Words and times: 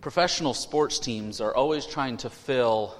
Professional 0.00 0.54
sports 0.54 0.98
teams 0.98 1.42
are 1.42 1.54
always 1.54 1.84
trying 1.84 2.16
to 2.18 2.30
fill 2.30 2.94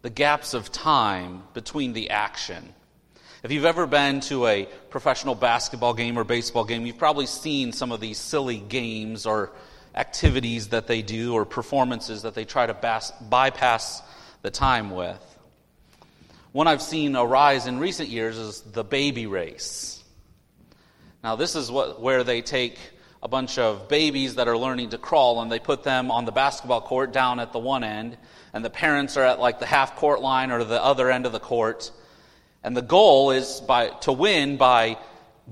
the 0.00 0.08
gaps 0.08 0.54
of 0.54 0.72
time 0.72 1.42
between 1.52 1.92
the 1.92 2.08
action. 2.08 2.72
If 3.42 3.52
you've 3.52 3.66
ever 3.66 3.86
been 3.86 4.20
to 4.22 4.46
a 4.46 4.66
professional 4.88 5.34
basketball 5.34 5.92
game 5.92 6.18
or 6.18 6.24
baseball 6.24 6.64
game, 6.64 6.86
you've 6.86 6.96
probably 6.96 7.26
seen 7.26 7.72
some 7.72 7.92
of 7.92 8.00
these 8.00 8.16
silly 8.18 8.58
games 8.58 9.26
or 9.26 9.52
activities 9.94 10.68
that 10.68 10.86
they 10.86 11.02
do 11.02 11.34
or 11.34 11.44
performances 11.44 12.22
that 12.22 12.34
they 12.34 12.46
try 12.46 12.66
to 12.66 12.74
bas- 12.74 13.12
bypass 13.20 14.02
the 14.40 14.50
time 14.50 14.90
with. 14.90 15.22
One 16.52 16.66
I've 16.66 16.82
seen 16.82 17.14
arise 17.14 17.66
in 17.66 17.78
recent 17.78 18.08
years 18.08 18.38
is 18.38 18.62
the 18.62 18.84
baby 18.84 19.26
race. 19.26 20.02
Now, 21.22 21.36
this 21.36 21.56
is 21.56 21.70
what, 21.70 22.00
where 22.00 22.24
they 22.24 22.40
take 22.40 22.78
a 23.22 23.28
bunch 23.28 23.58
of 23.58 23.88
babies 23.88 24.36
that 24.36 24.46
are 24.46 24.56
learning 24.56 24.90
to 24.90 24.98
crawl 24.98 25.40
and 25.40 25.50
they 25.50 25.58
put 25.58 25.82
them 25.82 26.10
on 26.10 26.24
the 26.24 26.32
basketball 26.32 26.80
court 26.80 27.12
down 27.12 27.40
at 27.40 27.52
the 27.52 27.58
one 27.58 27.82
end, 27.82 28.16
and 28.52 28.64
the 28.64 28.70
parents 28.70 29.16
are 29.16 29.24
at 29.24 29.40
like 29.40 29.58
the 29.58 29.66
half 29.66 29.96
court 29.96 30.20
line 30.20 30.50
or 30.50 30.62
the 30.64 30.82
other 30.82 31.10
end 31.10 31.26
of 31.26 31.32
the 31.32 31.40
court. 31.40 31.90
And 32.62 32.76
the 32.76 32.82
goal 32.82 33.30
is 33.30 33.60
by, 33.60 33.88
to 34.02 34.12
win 34.12 34.56
by 34.56 34.98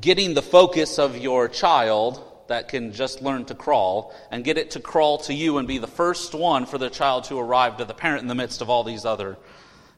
getting 0.00 0.34
the 0.34 0.42
focus 0.42 0.98
of 0.98 1.16
your 1.16 1.48
child 1.48 2.22
that 2.48 2.68
can 2.68 2.92
just 2.92 3.22
learn 3.22 3.44
to 3.46 3.54
crawl 3.54 4.14
and 4.30 4.44
get 4.44 4.58
it 4.58 4.72
to 4.72 4.80
crawl 4.80 5.18
to 5.18 5.34
you 5.34 5.58
and 5.58 5.66
be 5.66 5.78
the 5.78 5.86
first 5.86 6.34
one 6.34 6.66
for 6.66 6.78
the 6.78 6.90
child 6.90 7.24
to 7.24 7.38
arrive 7.38 7.78
to 7.78 7.84
the 7.84 7.94
parent 7.94 8.22
in 8.22 8.28
the 8.28 8.34
midst 8.34 8.60
of 8.60 8.70
all 8.70 8.84
these 8.84 9.04
other 9.04 9.36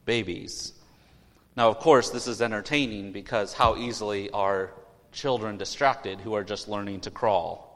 babies. 0.05 0.73
Now, 1.55 1.69
of 1.69 1.79
course, 1.79 2.09
this 2.09 2.27
is 2.27 2.41
entertaining 2.41 3.11
because 3.11 3.53
how 3.53 3.75
easily 3.75 4.29
are 4.31 4.71
children 5.19 5.57
distracted 5.57 6.19
who 6.21 6.33
are 6.33 6.43
just 6.43 6.67
learning 6.67 7.01
to 7.01 7.11
crawl? 7.11 7.69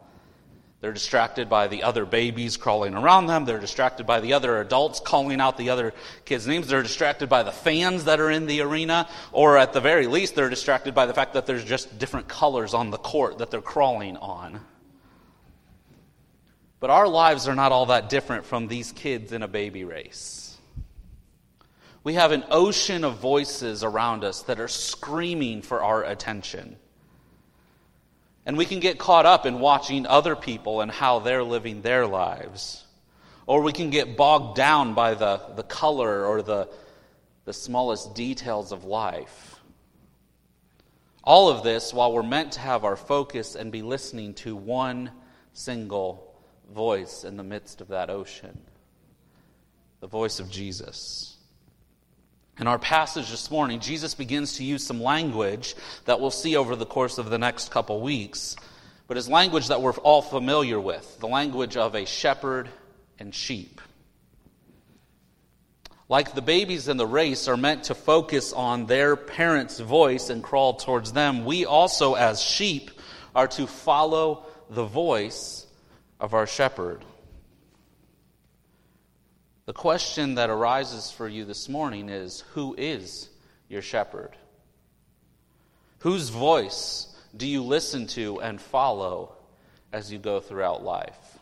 They're 0.84 0.92
distracted 0.92 1.50
by 1.50 1.68
the 1.68 1.84
other 1.84 2.06
babies 2.06 2.58
crawling 2.58 2.94
around 2.94 3.28
them. 3.28 3.46
They're 3.46 3.58
distracted 3.58 4.06
by 4.06 4.20
the 4.20 4.34
other 4.34 4.60
adults 4.60 5.00
calling 5.00 5.40
out 5.40 5.58
the 5.58 5.70
other 5.70 5.94
kids' 6.26 6.46
names. 6.46 6.68
They're 6.68 6.84
distracted 6.84 7.30
by 7.30 7.44
the 7.44 7.54
fans 7.54 8.04
that 8.04 8.20
are 8.20 8.30
in 8.30 8.48
the 8.48 8.60
arena. 8.60 9.08
Or 9.32 9.58
at 9.58 9.72
the 9.72 9.80
very 9.80 10.08
least, 10.08 10.36
they're 10.36 10.50
distracted 10.50 10.94
by 10.94 11.06
the 11.06 11.14
fact 11.14 11.36
that 11.36 11.46
there's 11.46 11.64
just 11.64 11.98
different 11.98 12.28
colors 12.28 12.74
on 12.74 12.92
the 12.92 12.98
court 12.98 13.38
that 13.38 13.50
they're 13.50 13.62
crawling 13.62 14.18
on. 14.18 14.60
But 16.82 16.90
our 16.90 17.08
lives 17.08 17.48
are 17.48 17.56
not 17.56 17.72
all 17.72 17.86
that 17.86 18.10
different 18.10 18.46
from 18.46 18.68
these 18.68 18.92
kids 18.92 19.32
in 19.32 19.42
a 19.42 19.48
baby 19.48 19.86
race. 19.86 20.58
We 22.04 22.16
have 22.16 22.34
an 22.34 22.44
ocean 22.50 23.06
of 23.06 23.20
voices 23.20 23.86
around 23.86 24.26
us 24.26 24.42
that 24.44 24.60
are 24.60 24.68
screaming 24.68 25.62
for 25.62 25.82
our 25.82 26.04
attention. 26.04 26.76
And 28.46 28.58
we 28.58 28.66
can 28.66 28.80
get 28.80 28.98
caught 28.98 29.26
up 29.26 29.46
in 29.46 29.60
watching 29.60 30.06
other 30.06 30.36
people 30.36 30.82
and 30.82 30.92
how 30.92 31.20
they're 31.20 31.44
living 31.44 31.82
their 31.82 32.06
lives. 32.06 32.86
Or 33.46 33.62
we 33.62 33.72
can 33.72 33.90
get 33.90 34.18
bogged 34.18 34.58
down 34.58 34.94
by 34.94 35.14
the, 35.14 35.42
the 35.56 35.64
color 35.64 36.26
or 36.26 36.42
the, 36.42 36.70
the 37.46 37.54
smallest 37.54 38.16
details 38.16 38.72
of 38.72 38.84
life. 38.84 39.56
All 41.24 41.50
of 41.50 41.64
this 41.64 41.94
while 41.94 42.12
we're 42.12 42.24
meant 42.24 42.54
to 42.54 42.60
have 42.60 42.84
our 42.84 42.98
focus 42.98 43.56
and 43.56 43.72
be 43.72 43.82
listening 43.82 44.34
to 44.36 44.56
one 44.56 45.12
single 45.54 46.36
voice 46.74 47.24
in 47.24 47.38
the 47.38 47.44
midst 47.44 47.80
of 47.80 47.90
that 47.90 48.10
ocean 48.10 48.60
the 50.04 50.08
voice 50.08 50.42
of 50.42 50.50
Jesus. 50.50 51.33
In 52.60 52.68
our 52.68 52.78
passage 52.78 53.32
this 53.32 53.50
morning, 53.50 53.80
Jesus 53.80 54.14
begins 54.14 54.58
to 54.58 54.64
use 54.64 54.86
some 54.86 55.02
language 55.02 55.76
that 56.06 56.20
we'll 56.20 56.30
see 56.30 56.56
over 56.56 56.76
the 56.76 56.86
course 56.86 57.18
of 57.18 57.32
the 57.32 57.40
next 57.40 57.72
couple 57.72 58.00
weeks, 58.00 58.56
but 59.08 59.18
is 59.18 59.28
language 59.28 59.70
that 59.70 59.82
we're 59.82 59.94
all 59.94 60.22
familiar 60.22 60.80
with 60.80 61.20
the 61.20 61.28
language 61.28 61.78
of 61.78 61.96
a 61.96 62.06
shepherd 62.06 62.70
and 63.18 63.34
sheep. 63.34 63.82
Like 66.08 66.36
the 66.36 66.44
babies 66.44 66.90
in 66.90 66.98
the 66.98 67.08
race 67.08 67.48
are 67.48 67.58
meant 67.58 67.86
to 67.86 67.96
focus 67.96 68.54
on 68.54 68.86
their 68.86 69.16
parents' 69.16 69.80
voice 69.80 70.30
and 70.30 70.44
crawl 70.44 70.76
towards 70.76 71.12
them, 71.12 71.46
we 71.46 71.66
also, 71.66 72.14
as 72.14 72.40
sheep, 72.40 72.92
are 73.34 73.48
to 73.48 73.66
follow 73.66 74.46
the 74.70 74.86
voice 74.86 75.66
of 76.20 76.36
our 76.36 76.46
shepherd. 76.46 77.04
The 79.66 79.74
question 79.74 80.36
that 80.36 80.50
arises 80.50 81.10
for 81.12 81.28
you 81.28 81.46
this 81.46 81.70
morning 81.70 82.10
is 82.10 82.42
Who 82.54 82.76
is 82.78 83.30
your 83.70 83.82
shepherd? 83.82 84.36
Whose 86.00 86.30
voice 86.30 87.16
do 87.36 87.48
you 87.48 87.64
listen 87.64 88.08
to 88.08 88.42
and 88.42 88.60
follow 88.60 89.36
as 89.94 90.12
you 90.12 90.20
go 90.20 90.42
throughout 90.42 90.84
life? 90.84 91.40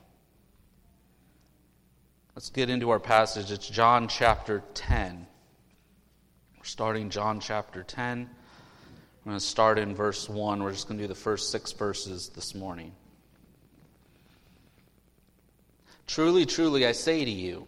Let's 2.35 2.51
get 2.51 2.69
into 2.69 2.91
our 2.91 2.99
passage. 2.99 3.51
It's 3.51 3.67
John 3.67 4.07
chapter 4.07 4.63
10. 4.75 5.25
We're 6.57 6.63
starting 6.63 7.09
John 7.09 7.39
chapter 7.39 7.81
10. 7.81 8.29
I'm 8.29 8.29
going 9.25 9.37
to 9.37 9.43
start 9.43 9.79
in 9.79 9.95
verse 9.95 10.29
1. 10.29 10.63
We're 10.63 10.71
just 10.71 10.87
going 10.87 10.99
to 10.99 11.03
do 11.03 11.07
the 11.07 11.15
first 11.15 11.51
six 11.51 11.71
verses 11.71 12.29
this 12.29 12.53
morning. 12.53 12.91
Truly, 16.05 16.45
truly, 16.45 16.85
I 16.85 16.91
say 16.91 17.25
to 17.25 17.31
you, 17.31 17.67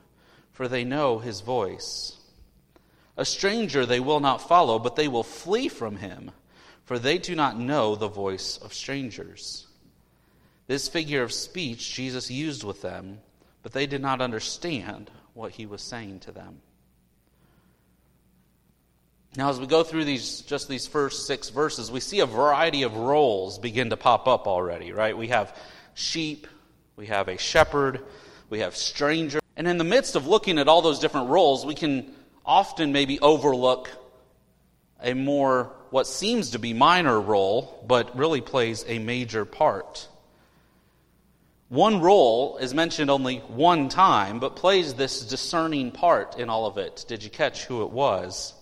for 0.51 0.67
they 0.67 0.83
know 0.83 1.19
his 1.19 1.41
voice. 1.41 2.17
A 3.17 3.25
stranger 3.25 3.85
they 3.85 3.99
will 3.99 4.19
not 4.19 4.47
follow, 4.47 4.79
but 4.79 4.95
they 4.95 5.07
will 5.07 5.23
flee 5.23 5.67
from 5.67 5.97
him, 5.97 6.31
for 6.85 6.97
they 6.97 7.17
do 7.17 7.35
not 7.35 7.59
know 7.59 7.95
the 7.95 8.07
voice 8.07 8.57
of 8.57 8.73
strangers. 8.73 9.67
This 10.67 10.87
figure 10.87 11.23
of 11.23 11.33
speech 11.33 11.93
Jesus 11.93 12.31
used 12.31 12.63
with 12.63 12.81
them, 12.81 13.19
but 13.63 13.73
they 13.73 13.87
did 13.87 14.01
not 14.01 14.21
understand 14.21 15.11
what 15.33 15.51
he 15.51 15.65
was 15.65 15.81
saying 15.81 16.21
to 16.21 16.31
them. 16.31 16.61
Now, 19.35 19.49
as 19.49 19.59
we 19.59 19.67
go 19.67 19.83
through 19.83 20.05
these, 20.05 20.41
just 20.41 20.67
these 20.67 20.87
first 20.87 21.25
six 21.25 21.49
verses, 21.49 21.91
we 21.91 21.99
see 21.99 22.19
a 22.19 22.25
variety 22.25 22.83
of 22.83 22.95
roles 22.95 23.59
begin 23.59 23.89
to 23.89 23.97
pop 23.97 24.27
up 24.27 24.45
already, 24.45 24.91
right? 24.91 25.17
We 25.17 25.27
have 25.27 25.55
sheep, 25.93 26.47
we 26.95 27.07
have 27.07 27.27
a 27.27 27.37
shepherd, 27.37 28.05
we 28.49 28.59
have 28.59 28.75
stranger, 28.75 29.40
and 29.55 29.67
in 29.67 29.77
the 29.77 29.83
midst 29.83 30.15
of 30.15 30.27
looking 30.27 30.59
at 30.59 30.67
all 30.67 30.81
those 30.81 30.99
different 30.99 31.29
roles, 31.29 31.65
we 31.65 31.75
can 31.75 32.13
often 32.45 32.91
maybe 32.91 33.19
overlook 33.19 33.89
a 35.03 35.13
more, 35.13 35.71
what 35.89 36.07
seems 36.07 36.51
to 36.51 36.59
be 36.59 36.73
minor 36.73 37.19
role, 37.19 37.83
but 37.87 38.17
really 38.17 38.41
plays 38.41 38.85
a 38.87 38.99
major 38.99 39.45
part. 39.45 40.07
One 41.69 42.01
role 42.01 42.57
is 42.57 42.73
mentioned 42.73 43.09
only 43.09 43.37
one 43.37 43.89
time, 43.89 44.39
but 44.39 44.57
plays 44.57 44.93
this 44.93 45.21
discerning 45.21 45.91
part 45.91 46.37
in 46.37 46.49
all 46.49 46.65
of 46.65 46.77
it. 46.77 47.05
Did 47.07 47.23
you 47.23 47.29
catch 47.29 47.65
who 47.65 47.83
it 47.83 47.91
was? 47.91 48.53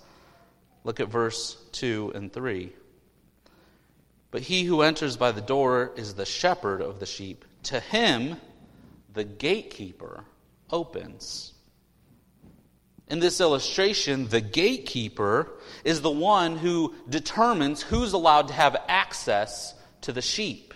Look 0.83 0.99
at 0.99 1.07
verse 1.07 1.57
2 1.72 2.11
and 2.16 2.31
3. 2.31 2.72
But 4.31 4.41
he 4.41 4.63
who 4.63 4.83
enters 4.83 5.17
by 5.17 5.31
the 5.31 5.41
door 5.41 5.91
is 5.95 6.13
the 6.13 6.25
shepherd 6.25 6.81
of 6.81 6.99
the 6.99 7.05
sheep. 7.05 7.45
To 7.63 7.79
him, 7.79 8.38
the 9.13 9.23
gatekeeper 9.23 10.23
opens. 10.72 11.53
In 13.08 13.20
this 13.20 13.41
illustration, 13.41 14.28
the 14.28 14.41
gatekeeper 14.41 15.52
is 15.84 16.02
the 16.02 16.11
one 16.11 16.58
who 16.58 16.93
determines 17.09 17.82
who's 17.82 18.14
allowed 18.14 18.49
to 18.49 18.53
have 18.53 18.78
access 18.88 19.73
to 20.02 20.11
the 20.11 20.22
sheep. 20.22 20.73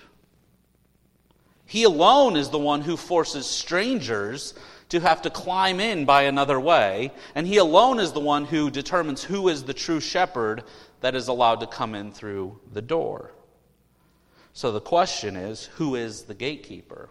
He 1.65 1.83
alone 1.83 2.35
is 2.35 2.49
the 2.49 2.59
one 2.59 2.81
who 2.81 2.97
forces 2.97 3.45
strangers 3.45 4.53
to 4.89 4.99
have 4.99 5.21
to 5.23 5.29
climb 5.29 5.79
in 5.79 6.05
by 6.05 6.23
another 6.23 6.59
way, 6.59 7.11
and 7.35 7.47
he 7.47 7.57
alone 7.57 7.99
is 7.99 8.11
the 8.13 8.19
one 8.19 8.45
who 8.45 8.69
determines 8.69 9.23
who 9.23 9.47
is 9.47 9.63
the 9.63 9.73
true 9.73 9.99
shepherd 9.99 10.63
that 11.01 11.15
is 11.15 11.27
allowed 11.27 11.59
to 11.59 11.67
come 11.67 11.95
in 11.95 12.11
through 12.11 12.59
the 12.71 12.81
door. 12.81 13.31
So 14.53 14.71
the 14.71 14.81
question 14.81 15.35
is 15.35 15.65
who 15.75 15.95
is 15.95 16.23
the 16.23 16.35
gatekeeper? 16.35 17.09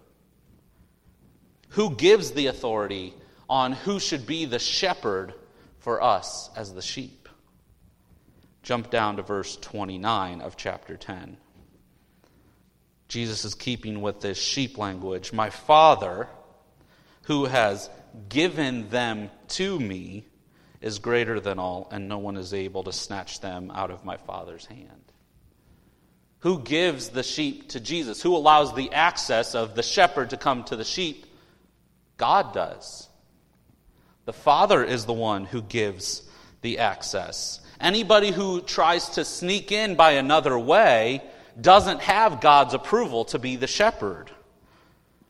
Who 1.73 1.95
gives 1.95 2.33
the 2.33 2.49
authority 2.49 3.15
on 3.49 3.73
who 3.73 3.99
should 3.99 4.27
be 4.27 4.45
the 4.45 4.59
shepherd 4.59 5.35
for 5.79 6.03
us 6.03 6.51
as 6.57 6.75
the 6.75 6.83
sheep? 6.83 7.29
Jump 8.63 8.91
down 8.91 9.17
to 9.17 9.23
verse 9.23 9.57
29 9.57 10.41
of 10.41 10.57
chapter 10.57 10.97
10. 10.97 11.37
Jesus 13.09 13.45
is 13.45 13.55
keeping 13.55 14.01
with 14.01 14.21
this 14.21 14.39
sheep 14.39 14.79
language. 14.79 15.33
My 15.33 15.51
Father, 15.51 16.29
who 17.23 17.47
has 17.47 17.91
given 18.29 18.89
them 18.91 19.31
to 19.49 19.79
me 19.79 20.25
is 20.81 20.99
greater 20.99 21.41
than 21.41 21.59
all, 21.59 21.89
and 21.91 22.09
no 22.09 22.19
one 22.19 22.37
is 22.37 22.53
able 22.53 22.85
to 22.85 22.93
snatch 22.93 23.41
them 23.41 23.71
out 23.75 23.91
of 23.91 24.05
my 24.05 24.17
Father's 24.17 24.67
hand. 24.67 25.13
Who 26.41 26.59
gives 26.61 27.11
the 27.11 27.23
sheep 27.23 27.71
to 27.71 27.81
Jesus? 27.81 28.21
Who 28.21 28.37
allows 28.37 28.75
the 28.75 28.93
access 28.93 29.55
of 29.55 29.75
the 29.75 29.83
shepherd 29.83 30.31
to 30.31 30.37
come 30.37 30.65
to 30.65 30.77
the 30.77 30.85
sheep? 30.85 31.27
God 32.23 32.55
does. 32.55 33.09
The 34.27 34.33
Father 34.33 34.85
is 34.85 35.07
the 35.07 35.13
one 35.13 35.45
who 35.45 35.61
gives 35.61 36.23
the 36.61 36.79
access. 36.79 37.61
Anybody 37.81 38.31
who 38.31 38.61
tries 38.61 39.09
to 39.17 39.25
sneak 39.25 39.73
in 39.73 39.97
by 39.97 40.13
another 40.13 40.57
way 40.57 41.25
doesn't 41.61 42.01
have 42.01 42.41
God's 42.41 42.75
approval 42.75 43.25
to 43.25 43.41
be 43.41 43.57
the 43.57 43.67
shepherd. 43.67 44.31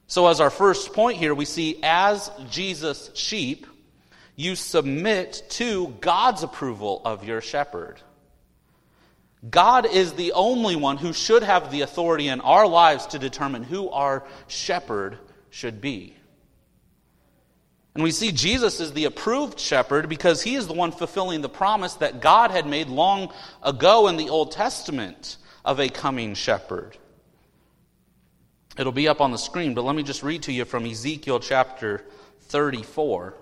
So, 0.06 0.27
as 0.27 0.39
our 0.39 0.50
first 0.50 0.93
point 0.93 1.17
here, 1.17 1.35
we 1.35 1.47
see 1.47 1.79
as 1.83 2.31
Jesus' 2.50 3.11
sheep, 3.15 3.67
you 4.37 4.55
submit 4.55 5.45
to 5.62 5.97
God's 6.03 6.43
approval 6.43 7.00
of 7.06 7.25
your 7.25 7.41
shepherd. 7.41 8.03
God 9.50 9.87
is 9.87 10.12
the 10.12 10.33
only 10.33 10.77
one 10.77 10.99
who 10.99 11.15
should 11.15 11.43
have 11.43 11.71
the 11.71 11.81
authority 11.81 12.29
in 12.29 12.43
our 12.43 12.67
lives 12.69 13.06
to 13.06 13.19
determine 13.19 13.62
who 13.62 13.88
our 13.88 14.25
shepherd 14.47 15.17
should 15.49 15.81
be. 15.81 16.17
And 17.94 18.03
we 18.03 18.11
see 18.11 18.33
Jesus 18.33 18.81
is 18.81 18.93
the 18.93 19.05
approved 19.05 19.61
shepherd 19.61 20.09
because 20.09 20.43
he 20.43 20.55
is 20.55 20.67
the 20.67 20.73
one 20.73 20.93
fulfilling 20.93 21.43
the 21.43 21.49
promise 21.49 21.94
that 21.94 22.21
God 22.21 22.50
had 22.50 22.67
made 22.67 22.89
long 22.89 23.33
ago 23.62 24.09
in 24.09 24.17
the 24.17 24.31
Old 24.31 24.53
Testament 24.53 25.37
of 25.65 25.79
a 25.79 25.89
coming 25.89 26.35
shepherd. 26.35 26.97
It'll 28.79 28.93
be 28.93 29.09
up 29.09 29.21
on 29.21 29.31
the 29.31 29.39
screen, 29.39 29.75
but 29.75 29.85
let 29.85 29.94
me 29.94 30.03
just 30.03 30.23
read 30.23 30.44
to 30.44 30.53
you 30.53 30.65
from 30.65 30.87
Ezekiel 30.87 31.39
chapter 31.39 32.03
34, 32.41 33.35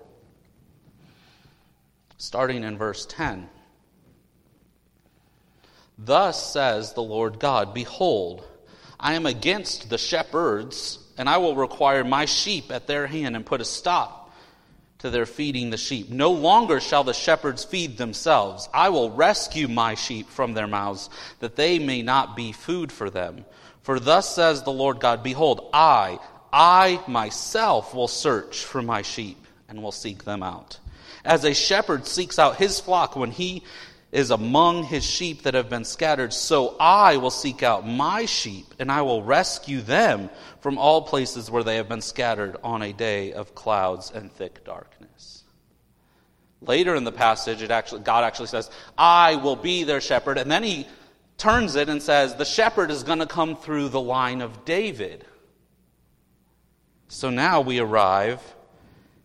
starting 2.17 2.65
in 2.65 2.77
verse 2.77 3.05
10. 3.05 3.47
Thus 5.97 6.51
says 6.51 6.91
the 6.91 7.03
Lord 7.03 7.39
God 7.39 7.73
Behold, 7.73 8.45
I 8.99 9.13
am 9.13 9.25
against 9.25 9.89
the 9.89 9.97
shepherds, 9.97 10.99
and 11.17 11.29
I 11.29 11.37
will 11.37 11.55
require 11.55 12.03
my 12.03 12.25
sheep 12.25 12.69
at 12.69 12.87
their 12.87 13.07
hand 13.07 13.37
and 13.37 13.45
put 13.45 13.61
a 13.61 13.65
stop 13.65 14.20
to 15.01 15.09
their 15.09 15.25
feeding 15.25 15.71
the 15.71 15.77
sheep. 15.77 16.09
No 16.09 16.31
longer 16.31 16.79
shall 16.79 17.03
the 17.03 17.13
shepherds 17.13 17.63
feed 17.63 17.97
themselves. 17.97 18.69
I 18.71 18.89
will 18.89 19.09
rescue 19.09 19.67
my 19.67 19.95
sheep 19.95 20.29
from 20.29 20.53
their 20.53 20.67
mouths, 20.67 21.09
that 21.39 21.55
they 21.55 21.79
may 21.79 22.03
not 22.03 22.35
be 22.35 22.51
food 22.51 22.91
for 22.91 23.09
them. 23.09 23.45
For 23.81 23.99
thus 23.99 24.33
says 24.33 24.61
the 24.61 24.71
Lord 24.71 24.99
God 24.99 25.23
Behold, 25.23 25.69
I, 25.73 26.19
I 26.53 27.03
myself 27.07 27.95
will 27.95 28.07
search 28.07 28.63
for 28.63 28.83
my 28.83 29.01
sheep 29.01 29.43
and 29.67 29.81
will 29.81 29.91
seek 29.91 30.23
them 30.23 30.43
out. 30.43 30.77
As 31.25 31.43
a 31.45 31.53
shepherd 31.55 32.05
seeks 32.05 32.37
out 32.37 32.57
his 32.57 32.79
flock 32.79 33.15
when 33.15 33.31
he 33.31 33.63
is 34.11 34.29
among 34.29 34.83
his 34.83 35.05
sheep 35.05 35.43
that 35.43 35.53
have 35.53 35.69
been 35.69 35.85
scattered, 35.85 36.33
so 36.33 36.75
I 36.79 37.17
will 37.17 37.31
seek 37.31 37.63
out 37.63 37.87
my 37.87 38.25
sheep, 38.25 38.65
and 38.77 38.91
I 38.91 39.01
will 39.03 39.23
rescue 39.23 39.81
them 39.81 40.29
from 40.61 40.77
all 40.77 41.01
places 41.01 41.51
where 41.51 41.63
they 41.63 41.75
have 41.75 41.89
been 41.89 42.01
scattered 42.01 42.55
on 42.63 42.81
a 42.81 42.93
day 42.93 43.33
of 43.33 43.53
clouds 43.55 44.11
and 44.11 44.31
thick 44.31 44.63
darkness. 44.63 45.43
Later 46.61 46.95
in 46.95 47.03
the 47.03 47.11
passage, 47.11 47.61
it 47.61 47.71
actually, 47.71 48.01
God 48.01 48.23
actually 48.23 48.47
says, 48.47 48.69
I 48.97 49.35
will 49.35 49.55
be 49.55 49.83
their 49.83 50.01
shepherd, 50.01 50.37
and 50.37 50.49
then 50.49 50.63
he 50.63 50.87
turns 51.37 51.75
it 51.75 51.89
and 51.89 52.01
says, 52.01 52.35
The 52.35 52.45
shepherd 52.45 52.91
is 52.91 53.03
going 53.03 53.19
to 53.19 53.25
come 53.25 53.55
through 53.55 53.89
the 53.89 54.01
line 54.01 54.41
of 54.41 54.63
David. 54.63 55.25
So 57.07 57.29
now 57.29 57.61
we 57.61 57.79
arrive 57.79 58.41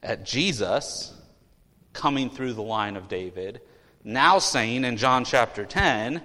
at 0.03 0.25
Jesus 0.25 1.15
coming 1.93 2.31
through 2.31 2.55
the 2.55 2.63
line 2.63 2.97
of 2.97 3.09
David 3.09 3.61
now 4.07 4.39
saying 4.39 4.85
in 4.85 4.97
John 4.97 5.25
chapter 5.25 5.67
10, 5.67 6.23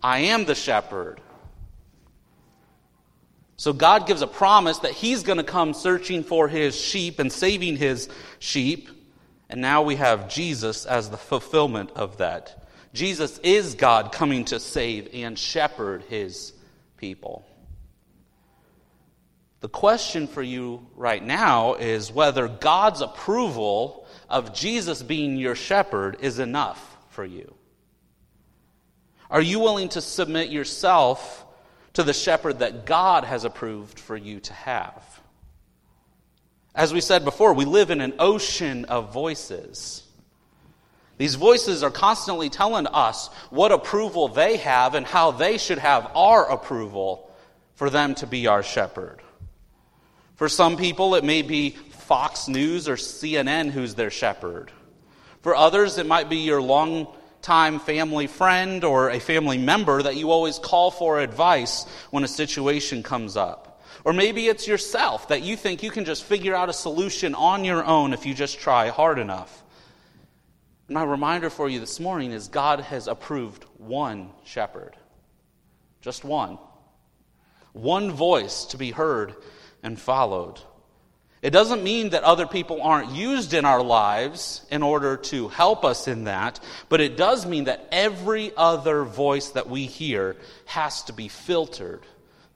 I 0.00 0.18
am 0.20 0.44
the 0.44 0.54
shepherd. 0.54 1.20
So 3.58 3.72
God 3.72 4.06
gives 4.06 4.22
a 4.22 4.28
promise 4.28 4.78
that 4.78 4.92
He's 4.92 5.24
going 5.24 5.38
to 5.38 5.44
come 5.44 5.74
searching 5.74 6.22
for 6.22 6.46
His 6.46 6.80
sheep 6.80 7.18
and 7.18 7.30
saving 7.30 7.76
His 7.76 8.08
sheep. 8.38 8.88
And 9.50 9.60
now 9.60 9.82
we 9.82 9.96
have 9.96 10.28
Jesus 10.28 10.86
as 10.86 11.10
the 11.10 11.16
fulfillment 11.16 11.90
of 11.96 12.18
that. 12.18 12.68
Jesus 12.94 13.38
is 13.38 13.74
God 13.74 14.12
coming 14.12 14.44
to 14.46 14.60
save 14.60 15.08
and 15.12 15.36
shepherd 15.36 16.04
His 16.04 16.52
people. 16.98 17.44
The 19.60 19.68
question 19.68 20.28
for 20.28 20.42
you 20.42 20.86
right 20.94 21.22
now 21.22 21.74
is 21.74 22.12
whether 22.12 22.46
God's 22.46 23.00
approval 23.00 24.06
of 24.30 24.54
Jesus 24.54 25.02
being 25.02 25.36
your 25.36 25.56
shepherd 25.56 26.18
is 26.20 26.38
enough 26.38 26.96
for 27.08 27.24
you? 27.24 27.56
Are 29.28 29.42
you 29.42 29.58
willing 29.58 29.88
to 29.90 30.00
submit 30.00 30.50
yourself 30.50 31.44
to 31.98 32.04
the 32.04 32.12
shepherd 32.12 32.60
that 32.60 32.86
God 32.86 33.24
has 33.24 33.42
approved 33.42 33.98
for 33.98 34.16
you 34.16 34.38
to 34.38 34.52
have? 34.52 35.20
As 36.72 36.94
we 36.94 37.00
said 37.00 37.24
before, 37.24 37.54
we 37.54 37.64
live 37.64 37.90
in 37.90 38.00
an 38.00 38.14
ocean 38.20 38.84
of 38.84 39.12
voices. 39.12 40.04
These 41.16 41.34
voices 41.34 41.82
are 41.82 41.90
constantly 41.90 42.50
telling 42.50 42.86
us 42.86 43.26
what 43.50 43.72
approval 43.72 44.28
they 44.28 44.58
have 44.58 44.94
and 44.94 45.04
how 45.04 45.32
they 45.32 45.58
should 45.58 45.78
have 45.78 46.08
our 46.14 46.48
approval 46.48 47.34
for 47.74 47.90
them 47.90 48.14
to 48.14 48.28
be 48.28 48.46
our 48.46 48.62
shepherd. 48.62 49.20
For 50.36 50.48
some 50.48 50.76
people, 50.76 51.16
it 51.16 51.24
may 51.24 51.42
be 51.42 51.70
Fox 51.70 52.46
News 52.46 52.88
or 52.88 52.94
CNN 52.94 53.72
who's 53.72 53.96
their 53.96 54.12
shepherd. 54.12 54.70
For 55.42 55.56
others, 55.56 55.98
it 55.98 56.06
might 56.06 56.28
be 56.28 56.36
your 56.36 56.62
long-time 57.38 57.78
family 57.78 58.26
friend 58.26 58.84
or 58.84 59.10
a 59.10 59.20
family 59.20 59.58
member 59.58 60.02
that 60.02 60.16
you 60.16 60.30
always 60.30 60.58
call 60.58 60.90
for 60.90 61.20
advice 61.20 61.86
when 62.10 62.24
a 62.24 62.28
situation 62.28 63.02
comes 63.02 63.36
up. 63.36 63.80
Or 64.04 64.12
maybe 64.12 64.48
it's 64.48 64.66
yourself 64.66 65.28
that 65.28 65.42
you 65.42 65.56
think 65.56 65.82
you 65.82 65.90
can 65.90 66.04
just 66.04 66.24
figure 66.24 66.54
out 66.54 66.68
a 66.68 66.72
solution 66.72 67.34
on 67.34 67.64
your 67.64 67.84
own 67.84 68.12
if 68.12 68.26
you 68.26 68.34
just 68.34 68.58
try 68.58 68.88
hard 68.88 69.18
enough. 69.18 69.62
My 70.88 71.04
reminder 71.04 71.50
for 71.50 71.68
you 71.68 71.80
this 71.80 72.00
morning 72.00 72.32
is 72.32 72.48
God 72.48 72.80
has 72.80 73.06
approved 73.06 73.64
one 73.78 74.30
shepherd. 74.44 74.96
Just 76.00 76.24
one. 76.24 76.58
One 77.72 78.10
voice 78.10 78.66
to 78.66 78.76
be 78.76 78.90
heard 78.90 79.34
and 79.82 79.98
followed. 79.98 80.60
It 81.40 81.50
doesn't 81.50 81.84
mean 81.84 82.10
that 82.10 82.24
other 82.24 82.46
people 82.46 82.82
aren't 82.82 83.12
used 83.12 83.54
in 83.54 83.64
our 83.64 83.82
lives 83.82 84.66
in 84.70 84.82
order 84.82 85.16
to 85.16 85.48
help 85.48 85.84
us 85.84 86.08
in 86.08 86.24
that, 86.24 86.58
but 86.88 87.00
it 87.00 87.16
does 87.16 87.46
mean 87.46 87.64
that 87.64 87.86
every 87.92 88.52
other 88.56 89.04
voice 89.04 89.50
that 89.50 89.68
we 89.68 89.86
hear 89.86 90.36
has 90.64 91.04
to 91.04 91.12
be 91.12 91.28
filtered 91.28 92.02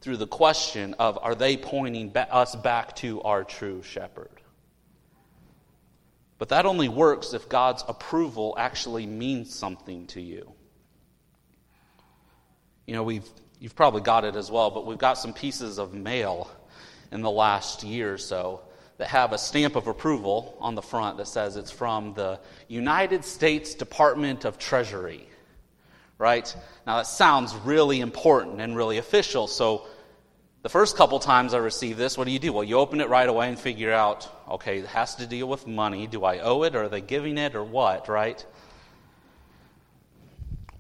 through 0.01 0.17
the 0.17 0.27
question 0.27 0.95
of 0.99 1.17
are 1.23 1.37
they 1.37 1.57
pointing 1.57 2.17
us 2.17 2.57
back 2.57 2.97
to 2.97 3.23
our 3.23 3.45
true 3.45 3.83
shepherd? 3.83 4.31
But 6.39 6.49
that 6.49 6.67
only 6.67 6.89
works 6.89 7.35
if 7.35 7.49
God's 7.49 7.85
approval 7.87 8.57
actually 8.59 9.07
means 9.07 9.55
something 9.55 10.09
to 10.09 10.21
you. 10.21 10.53
You 12.85 12.95
know, 12.95 13.05
we've, 13.05 13.29
you've 13.61 13.77
probably 13.77 14.01
got 14.01 14.25
it 14.25 14.35
as 14.35 14.51
well, 14.51 14.73
but 14.73 14.85
we've 14.85 14.99
got 14.99 15.19
some 15.19 15.35
pieces 15.35 15.79
of 15.79 15.95
mail 15.95 16.51
in 17.13 17.23
the 17.23 17.31
last 17.31 17.85
year 17.85 18.15
or 18.15 18.19
so 18.19 18.63
that 19.03 19.09
have 19.09 19.33
a 19.33 19.39
stamp 19.39 19.75
of 19.75 19.89
approval 19.89 20.57
on 20.61 20.77
the 20.77 20.81
front 20.81 21.17
that 21.17 21.27
says 21.27 21.57
it's 21.57 21.73
from 21.73 22.15
the 22.15 22.39
United 22.69 23.25
States 23.25 23.75
Department 23.75 24.45
of 24.45 24.59
Treasury. 24.59 25.27
Right? 26.19 26.55
Now, 26.87 26.99
that 26.99 27.09
sounds 27.09 27.53
really 27.65 27.99
important 27.99 28.61
and 28.61 28.77
really 28.77 28.99
official. 28.99 29.49
So, 29.49 29.89
the 30.63 30.69
first 30.69 30.97
couple 30.97 31.19
times 31.19 31.53
I 31.53 31.59
received 31.59 31.99
this, 31.99 32.17
what 32.17 32.27
do 32.27 32.31
you 32.31 32.39
do? 32.39 32.53
Well, 32.53 32.63
you 32.63 32.79
open 32.79 33.01
it 33.01 33.09
right 33.09 33.29
away 33.29 33.49
and 33.49 33.59
figure 33.59 33.91
out, 33.91 34.29
okay, 34.49 34.79
it 34.79 34.87
has 34.87 35.17
to 35.17 35.27
deal 35.27 35.49
with 35.49 35.67
money. 35.67 36.07
Do 36.07 36.23
I 36.23 36.39
owe 36.39 36.63
it 36.63 36.77
or 36.77 36.85
are 36.85 36.89
they 36.89 37.01
giving 37.01 37.39
it 37.39 37.57
or 37.57 37.65
what, 37.65 38.09
right? 38.09 38.47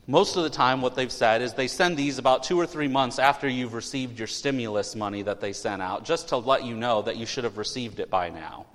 Most 0.08 0.36
of 0.36 0.42
the 0.42 0.50
time, 0.50 0.82
what 0.82 0.96
they've 0.96 1.12
said 1.12 1.42
is 1.42 1.54
they 1.54 1.68
send 1.68 1.96
these 1.96 2.18
about 2.18 2.42
two 2.42 2.58
or 2.58 2.66
three 2.66 2.88
months 2.88 3.20
after 3.20 3.48
you've 3.48 3.72
received 3.72 4.18
your 4.18 4.26
stimulus 4.26 4.96
money 4.96 5.22
that 5.22 5.40
they 5.40 5.52
sent 5.52 5.80
out, 5.80 6.04
just 6.04 6.28
to 6.28 6.36
let 6.36 6.64
you 6.64 6.74
know 6.74 7.02
that 7.02 7.16
you 7.16 7.24
should 7.24 7.44
have 7.44 7.56
received 7.56 8.00
it 8.00 8.10
by 8.10 8.28
now, 8.28 8.66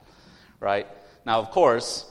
right? 0.62 0.88
Now, 1.26 1.40
of 1.40 1.52
course, 1.52 2.06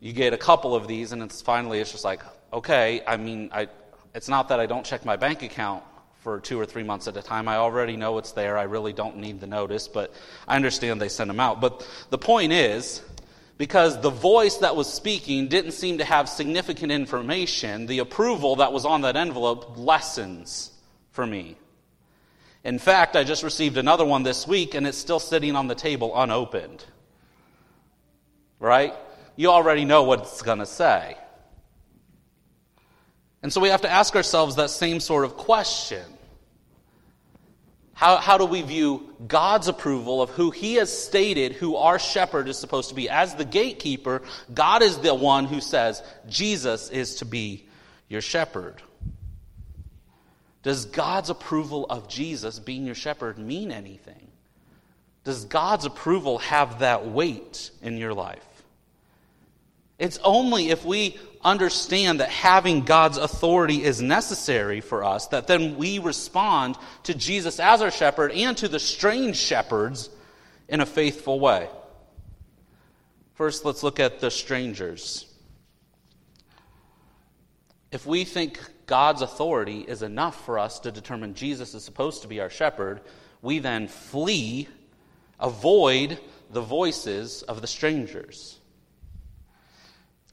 you 0.00 0.14
get 0.14 0.32
a 0.32 0.38
couple 0.38 0.74
of 0.74 0.88
these, 0.88 1.12
and 1.12 1.22
it's 1.22 1.42
finally 1.42 1.80
it's 1.80 1.92
just 1.92 2.04
like, 2.04 2.22
okay, 2.50 3.02
I 3.06 3.18
mean, 3.18 3.50
I, 3.52 3.68
it's 4.14 4.28
not 4.28 4.48
that 4.48 4.58
I 4.58 4.64
don't 4.64 4.86
check 4.86 5.04
my 5.04 5.16
bank 5.16 5.42
account 5.42 5.84
for 6.22 6.40
two 6.40 6.58
or 6.58 6.64
three 6.64 6.82
months 6.82 7.06
at 7.08 7.16
a 7.16 7.22
time. 7.22 7.48
I 7.48 7.56
already 7.56 7.96
know 7.96 8.16
it's 8.16 8.32
there. 8.32 8.56
I 8.56 8.62
really 8.62 8.94
don't 8.94 9.18
need 9.18 9.40
the 9.40 9.46
notice, 9.46 9.86
but 9.86 10.14
I 10.48 10.56
understand 10.56 10.98
they 10.98 11.10
send 11.10 11.28
them 11.28 11.40
out. 11.40 11.60
But 11.60 11.86
the 12.08 12.18
point 12.18 12.52
is, 12.52 13.02
because 13.58 14.00
the 14.00 14.10
voice 14.10 14.56
that 14.58 14.74
was 14.76 14.92
speaking 14.92 15.48
didn't 15.48 15.72
seem 15.72 15.98
to 15.98 16.04
have 16.04 16.28
significant 16.28 16.90
information, 16.92 17.86
the 17.86 18.00
approval 18.00 18.56
that 18.56 18.72
was 18.72 18.84
on 18.84 19.02
that 19.02 19.16
envelope 19.16 19.76
lessens 19.76 20.70
for 21.10 21.26
me. 21.26 21.56
In 22.64 22.78
fact, 22.78 23.16
I 23.16 23.24
just 23.24 23.42
received 23.42 23.76
another 23.76 24.04
one 24.04 24.22
this 24.22 24.46
week 24.46 24.74
and 24.74 24.86
it's 24.86 24.98
still 24.98 25.20
sitting 25.20 25.56
on 25.56 25.66
the 25.66 25.74
table 25.74 26.12
unopened. 26.16 26.84
right? 28.58 28.94
You 29.36 29.50
already 29.50 29.84
know 29.84 30.04
what 30.04 30.20
it's 30.20 30.42
going 30.42 30.60
to 30.60 30.66
say. 30.66 31.16
And 33.42 33.52
so 33.52 33.60
we 33.60 33.68
have 33.68 33.82
to 33.82 33.90
ask 33.90 34.14
ourselves 34.14 34.56
that 34.56 34.70
same 34.70 35.00
sort 35.00 35.24
of 35.24 35.36
question. 35.36 36.04
How, 38.02 38.16
how 38.16 38.36
do 38.36 38.46
we 38.46 38.62
view 38.62 39.14
God's 39.28 39.68
approval 39.68 40.20
of 40.22 40.30
who 40.30 40.50
He 40.50 40.74
has 40.74 40.90
stated 40.90 41.52
who 41.52 41.76
our 41.76 42.00
shepherd 42.00 42.48
is 42.48 42.58
supposed 42.58 42.88
to 42.88 42.96
be? 42.96 43.08
As 43.08 43.36
the 43.36 43.44
gatekeeper, 43.44 44.22
God 44.52 44.82
is 44.82 44.98
the 44.98 45.14
one 45.14 45.44
who 45.44 45.60
says, 45.60 46.02
Jesus 46.28 46.90
is 46.90 47.14
to 47.16 47.24
be 47.24 47.68
your 48.08 48.20
shepherd. 48.20 48.82
Does 50.64 50.86
God's 50.86 51.30
approval 51.30 51.86
of 51.88 52.08
Jesus 52.08 52.58
being 52.58 52.86
your 52.86 52.96
shepherd 52.96 53.38
mean 53.38 53.70
anything? 53.70 54.32
Does 55.22 55.44
God's 55.44 55.84
approval 55.84 56.38
have 56.38 56.80
that 56.80 57.06
weight 57.06 57.70
in 57.82 57.98
your 57.98 58.14
life? 58.14 58.44
It's 60.02 60.18
only 60.24 60.70
if 60.70 60.84
we 60.84 61.16
understand 61.42 62.18
that 62.18 62.28
having 62.28 62.82
God's 62.82 63.18
authority 63.18 63.84
is 63.84 64.02
necessary 64.02 64.80
for 64.80 65.04
us 65.04 65.28
that 65.28 65.46
then 65.46 65.76
we 65.76 66.00
respond 66.00 66.76
to 67.04 67.14
Jesus 67.14 67.60
as 67.60 67.80
our 67.80 67.92
shepherd 67.92 68.32
and 68.32 68.56
to 68.56 68.66
the 68.66 68.80
strange 68.80 69.36
shepherds 69.36 70.10
in 70.68 70.80
a 70.80 70.86
faithful 70.86 71.38
way. 71.38 71.68
First, 73.34 73.64
let's 73.64 73.84
look 73.84 74.00
at 74.00 74.18
the 74.18 74.32
strangers. 74.32 75.24
If 77.92 78.04
we 78.04 78.24
think 78.24 78.58
God's 78.86 79.22
authority 79.22 79.82
is 79.82 80.02
enough 80.02 80.44
for 80.44 80.58
us 80.58 80.80
to 80.80 80.90
determine 80.90 81.34
Jesus 81.34 81.74
is 81.74 81.84
supposed 81.84 82.22
to 82.22 82.28
be 82.28 82.40
our 82.40 82.50
shepherd, 82.50 83.02
we 83.40 83.60
then 83.60 83.86
flee, 83.86 84.66
avoid 85.38 86.18
the 86.50 86.60
voices 86.60 87.44
of 87.44 87.60
the 87.60 87.68
strangers. 87.68 88.58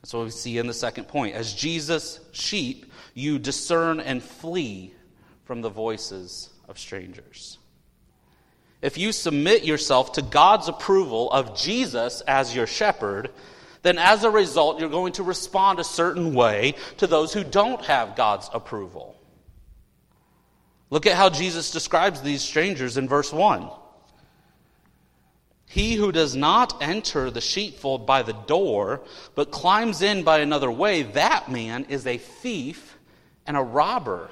That's 0.01 0.13
what 0.13 0.23
we 0.23 0.29
see 0.31 0.57
in 0.57 0.67
the 0.67 0.73
second 0.73 1.07
point. 1.07 1.35
As 1.35 1.53
Jesus' 1.53 2.19
sheep, 2.31 2.91
you 3.13 3.39
discern 3.39 3.99
and 3.99 4.23
flee 4.23 4.93
from 5.43 5.61
the 5.61 5.69
voices 5.69 6.49
of 6.67 6.79
strangers. 6.79 7.57
If 8.81 8.97
you 8.97 9.11
submit 9.11 9.65
yourself 9.65 10.13
to 10.13 10.21
God's 10.21 10.69
approval 10.69 11.29
of 11.31 11.57
Jesus 11.57 12.21
as 12.21 12.55
your 12.55 12.67
shepherd, 12.67 13.29
then 13.81 13.97
as 13.97 14.23
a 14.23 14.29
result, 14.29 14.79
you're 14.79 14.89
going 14.89 15.13
to 15.13 15.23
respond 15.23 15.79
a 15.79 15.83
certain 15.83 16.33
way 16.33 16.75
to 16.97 17.07
those 17.07 17.33
who 17.33 17.43
don't 17.43 17.83
have 17.85 18.15
God's 18.15 18.49
approval. 18.53 19.15
Look 20.89 21.05
at 21.05 21.15
how 21.15 21.29
Jesus 21.29 21.71
describes 21.71 22.21
these 22.21 22.41
strangers 22.41 22.97
in 22.97 23.07
verse 23.07 23.31
1. 23.31 23.69
He 25.71 25.93
who 25.93 26.11
does 26.11 26.35
not 26.35 26.81
enter 26.81 27.29
the 27.29 27.41
sheepfold 27.41 28.07
by 28.07 28.23
the 28.23 28.33
door, 28.33 29.01
but 29.35 29.51
climbs 29.51 30.01
in 30.01 30.23
by 30.23 30.39
another 30.39 30.71
way, 30.71 31.03
that 31.03 31.51
man 31.51 31.85
is 31.89 32.07
a 32.07 32.17
thief 32.17 32.97
and 33.45 33.55
a 33.55 33.61
robber. 33.61 34.31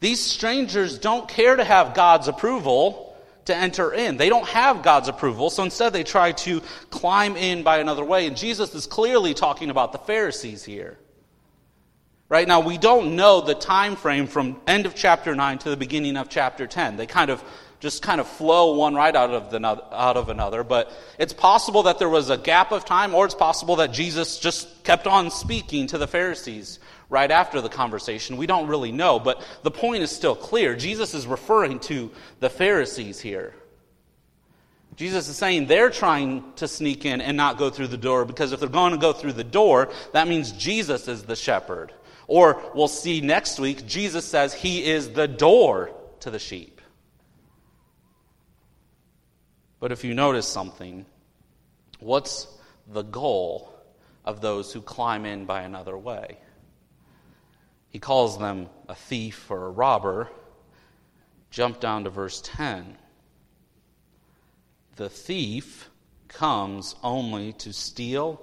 These 0.00 0.20
strangers 0.20 0.98
don't 0.98 1.28
care 1.28 1.56
to 1.56 1.62
have 1.62 1.92
God's 1.92 2.26
approval 2.26 3.14
to 3.44 3.54
enter 3.54 3.92
in. 3.92 4.16
They 4.16 4.30
don't 4.30 4.48
have 4.48 4.82
God's 4.82 5.08
approval, 5.08 5.50
so 5.50 5.62
instead 5.62 5.92
they 5.92 6.04
try 6.04 6.32
to 6.32 6.62
climb 6.88 7.36
in 7.36 7.62
by 7.62 7.80
another 7.80 8.02
way. 8.02 8.26
And 8.26 8.38
Jesus 8.38 8.74
is 8.74 8.86
clearly 8.86 9.34
talking 9.34 9.68
about 9.68 9.92
the 9.92 9.98
Pharisees 9.98 10.64
here. 10.64 10.96
Right 12.30 12.48
now, 12.48 12.60
we 12.60 12.78
don't 12.78 13.14
know 13.14 13.42
the 13.42 13.54
time 13.54 13.96
frame 13.96 14.26
from 14.26 14.58
end 14.66 14.86
of 14.86 14.94
chapter 14.94 15.34
9 15.34 15.58
to 15.58 15.68
the 15.68 15.76
beginning 15.76 16.16
of 16.16 16.30
chapter 16.30 16.66
10. 16.66 16.96
They 16.96 17.06
kind 17.06 17.30
of 17.30 17.44
just 17.84 18.02
kind 18.02 18.18
of 18.18 18.26
flow 18.26 18.74
one 18.76 18.94
right 18.94 19.14
out 19.14 19.30
of, 19.30 19.50
the, 19.50 19.64
out 19.64 20.16
of 20.16 20.30
another. 20.30 20.64
But 20.64 20.90
it's 21.18 21.34
possible 21.34 21.82
that 21.82 21.98
there 21.98 22.08
was 22.08 22.30
a 22.30 22.38
gap 22.38 22.72
of 22.72 22.86
time, 22.86 23.14
or 23.14 23.26
it's 23.26 23.34
possible 23.34 23.76
that 23.76 23.92
Jesus 23.92 24.38
just 24.38 24.82
kept 24.84 25.06
on 25.06 25.30
speaking 25.30 25.86
to 25.88 25.98
the 25.98 26.06
Pharisees 26.06 26.78
right 27.10 27.30
after 27.30 27.60
the 27.60 27.68
conversation. 27.68 28.38
We 28.38 28.46
don't 28.46 28.68
really 28.68 28.90
know, 28.90 29.20
but 29.20 29.46
the 29.62 29.70
point 29.70 30.02
is 30.02 30.10
still 30.10 30.34
clear. 30.34 30.74
Jesus 30.74 31.12
is 31.12 31.26
referring 31.26 31.78
to 31.80 32.10
the 32.40 32.48
Pharisees 32.48 33.20
here. 33.20 33.54
Jesus 34.96 35.28
is 35.28 35.36
saying 35.36 35.66
they're 35.66 35.90
trying 35.90 36.54
to 36.56 36.66
sneak 36.66 37.04
in 37.04 37.20
and 37.20 37.36
not 37.36 37.58
go 37.58 37.68
through 37.68 37.88
the 37.88 37.98
door 37.98 38.24
because 38.24 38.52
if 38.52 38.60
they're 38.60 38.68
going 38.68 38.92
to 38.92 38.98
go 38.98 39.12
through 39.12 39.34
the 39.34 39.44
door, 39.44 39.90
that 40.12 40.26
means 40.26 40.52
Jesus 40.52 41.06
is 41.06 41.24
the 41.24 41.36
shepherd. 41.36 41.92
Or 42.28 42.62
we'll 42.74 42.88
see 42.88 43.20
next 43.20 43.60
week, 43.60 43.86
Jesus 43.86 44.24
says 44.24 44.54
he 44.54 44.86
is 44.86 45.10
the 45.10 45.28
door 45.28 45.90
to 46.20 46.30
the 46.30 46.38
sheep. 46.38 46.73
But 49.84 49.92
if 49.92 50.02
you 50.02 50.14
notice 50.14 50.48
something, 50.48 51.04
what's 52.00 52.48
the 52.86 53.02
goal 53.02 53.70
of 54.24 54.40
those 54.40 54.72
who 54.72 54.80
climb 54.80 55.26
in 55.26 55.44
by 55.44 55.60
another 55.60 55.94
way? 55.98 56.38
He 57.90 57.98
calls 57.98 58.38
them 58.38 58.70
a 58.88 58.94
thief 58.94 59.50
or 59.50 59.66
a 59.66 59.70
robber. 59.70 60.30
Jump 61.50 61.80
down 61.80 62.04
to 62.04 62.08
verse 62.08 62.40
10. 62.42 62.96
The 64.96 65.10
thief 65.10 65.90
comes 66.28 66.94
only 67.02 67.52
to 67.52 67.74
steal 67.74 68.40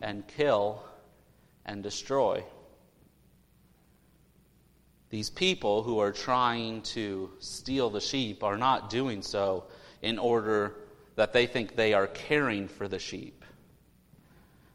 and 0.00 0.26
kill 0.26 0.82
and 1.66 1.82
destroy. 1.82 2.42
These 5.10 5.28
people 5.28 5.82
who 5.82 5.98
are 5.98 6.12
trying 6.12 6.80
to 6.94 7.32
steal 7.38 7.90
the 7.90 8.00
sheep 8.00 8.42
are 8.42 8.56
not 8.56 8.88
doing 8.88 9.20
so 9.20 9.64
in 10.02 10.18
order 10.18 10.74
that 11.16 11.32
they 11.32 11.46
think 11.46 11.76
they 11.76 11.92
are 11.92 12.06
caring 12.06 12.68
for 12.68 12.88
the 12.88 12.98
sheep. 12.98 13.44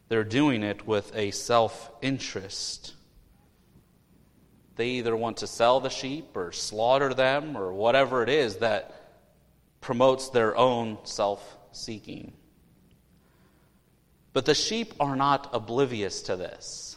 They're 0.07 0.23
doing 0.23 0.63
it 0.63 0.85
with 0.85 1.15
a 1.15 1.31
self 1.31 1.91
interest. 2.01 2.93
They 4.75 4.89
either 4.89 5.15
want 5.15 5.37
to 5.37 5.47
sell 5.47 5.79
the 5.79 5.89
sheep 5.89 6.35
or 6.35 6.51
slaughter 6.51 7.13
them 7.13 7.55
or 7.55 7.73
whatever 7.73 8.21
it 8.21 8.29
is 8.29 8.57
that 8.57 8.93
promotes 9.81 10.29
their 10.29 10.55
own 10.55 10.97
self 11.03 11.57
seeking. 11.71 12.33
But 14.33 14.45
the 14.45 14.53
sheep 14.53 14.93
are 14.99 15.15
not 15.15 15.49
oblivious 15.53 16.21
to 16.23 16.35
this. 16.35 16.94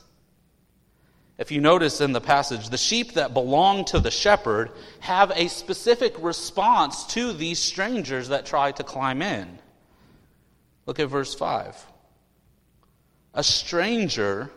If 1.39 1.53
you 1.53 1.61
notice 1.61 2.01
in 2.01 2.13
the 2.13 2.21
passage, 2.21 2.69
the 2.69 2.77
sheep 2.77 3.15
that 3.15 3.33
belong 3.33 3.85
to 3.87 4.01
the 4.01 4.11
shepherd 4.11 4.73
have 4.99 5.31
a 5.31 5.49
specific 5.49 6.15
response 6.19 7.07
to 7.15 7.33
these 7.33 7.61
strangers 7.61 8.29
that 8.29 8.45
try 8.45 8.73
to 8.73 8.83
climb 8.83 9.23
in. 9.23 9.61
Look 10.85 10.99
at 10.99 11.09
verse 11.09 11.35
5. 11.35 11.77
A 13.35 13.45
stranger 13.45 14.51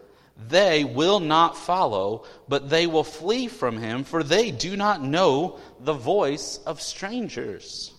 they 0.49 0.83
will 0.83 1.19
not 1.19 1.55
follow, 1.55 2.25
but 2.47 2.69
they 2.69 2.87
will 2.87 3.03
flee 3.03 3.47
from 3.47 3.77
him, 3.77 4.03
for 4.03 4.23
they 4.23 4.49
do 4.49 4.75
not 4.75 5.03
know 5.03 5.59
the 5.79 5.93
voice 5.93 6.59
of 6.65 6.81
strangers. 6.81 7.93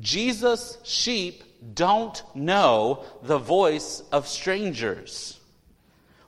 Jesus' 0.00 0.78
sheep 0.84 1.42
don't 1.74 2.22
know 2.34 3.04
the 3.22 3.38
voice 3.38 4.02
of 4.12 4.26
strangers. 4.26 5.37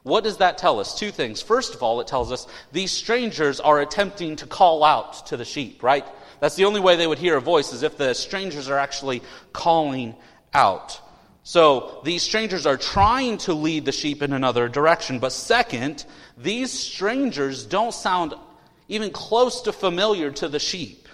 What 0.03 0.25
does 0.25 0.39
that 0.39 0.59
tell 0.59 0.81
us? 0.81 0.99
Two 0.99 1.11
things. 1.11 1.43
First 1.43 1.75
of 1.75 1.83
all, 1.83 2.01
it 2.01 2.07
tells 2.07 2.33
us 2.33 2.47
these 2.73 2.91
strangers 2.91 3.61
are 3.61 3.81
attempting 3.81 4.37
to 4.37 4.47
call 4.47 4.83
out 4.83 5.27
to 5.27 5.37
the 5.37 5.45
sheep, 5.45 5.83
right? 5.83 6.07
That's 6.41 6.57
the 6.57 6.65
only 6.65 6.81
way 6.81 6.97
they 6.97 7.07
would 7.07 7.19
hear 7.19 7.37
a 7.37 7.41
voice, 7.41 7.73
is 7.73 7.83
if 7.83 7.99
the 7.99 8.15
strangers 8.15 8.69
are 8.71 8.79
actually 8.79 9.23
calling 9.53 10.15
out. 10.55 11.01
So 11.43 12.01
these 12.05 12.23
strangers 12.23 12.65
are 12.67 12.77
trying 12.77 13.39
to 13.39 13.55
lead 13.55 13.85
the 13.85 13.93
sheep 13.93 14.23
in 14.23 14.33
another 14.33 14.69
direction. 14.69 15.19
But 15.19 15.33
second, 15.33 16.05
these 16.39 16.73
strangers 16.73 17.67
don't 17.67 17.93
sound 17.93 18.35
even 18.89 19.11
close 19.11 19.63
to 19.63 19.73
familiar 19.73 20.31
to 20.33 20.49
the 20.49 20.59
sheep. 20.59 21.09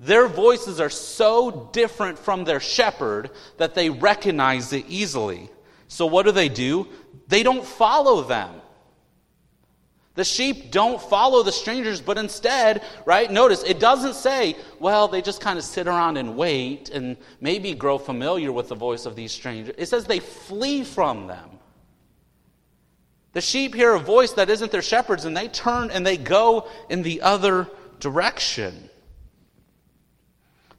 Their 0.00 0.26
voices 0.26 0.80
are 0.80 0.90
so 0.90 1.70
different 1.72 2.18
from 2.18 2.44
their 2.44 2.60
shepherd 2.60 3.30
that 3.58 3.74
they 3.74 3.90
recognize 3.90 4.72
it 4.72 4.86
easily. 4.88 5.48
So 5.88 6.06
what 6.06 6.26
do 6.26 6.32
they 6.32 6.48
do? 6.48 6.88
They 7.28 7.42
don't 7.42 7.64
follow 7.64 8.22
them. 8.22 8.60
The 10.14 10.24
sheep 10.24 10.70
don't 10.70 11.02
follow 11.02 11.42
the 11.42 11.50
strangers, 11.50 12.00
but 12.00 12.18
instead, 12.18 12.84
right, 13.04 13.30
notice 13.30 13.64
it 13.64 13.80
doesn't 13.80 14.14
say, 14.14 14.56
well, 14.78 15.08
they 15.08 15.20
just 15.20 15.40
kind 15.40 15.58
of 15.58 15.64
sit 15.64 15.88
around 15.88 16.18
and 16.18 16.36
wait 16.36 16.90
and 16.90 17.16
maybe 17.40 17.74
grow 17.74 17.98
familiar 17.98 18.52
with 18.52 18.68
the 18.68 18.76
voice 18.76 19.06
of 19.06 19.16
these 19.16 19.32
strangers. 19.32 19.74
It 19.76 19.86
says 19.86 20.04
they 20.04 20.20
flee 20.20 20.84
from 20.84 21.26
them. 21.26 21.50
The 23.32 23.40
sheep 23.40 23.74
hear 23.74 23.94
a 23.94 23.98
voice 23.98 24.32
that 24.34 24.48
isn't 24.48 24.70
their 24.70 24.82
shepherd's 24.82 25.24
and 25.24 25.36
they 25.36 25.48
turn 25.48 25.90
and 25.90 26.06
they 26.06 26.16
go 26.16 26.68
in 26.88 27.02
the 27.02 27.20
other 27.22 27.68
direction. 27.98 28.88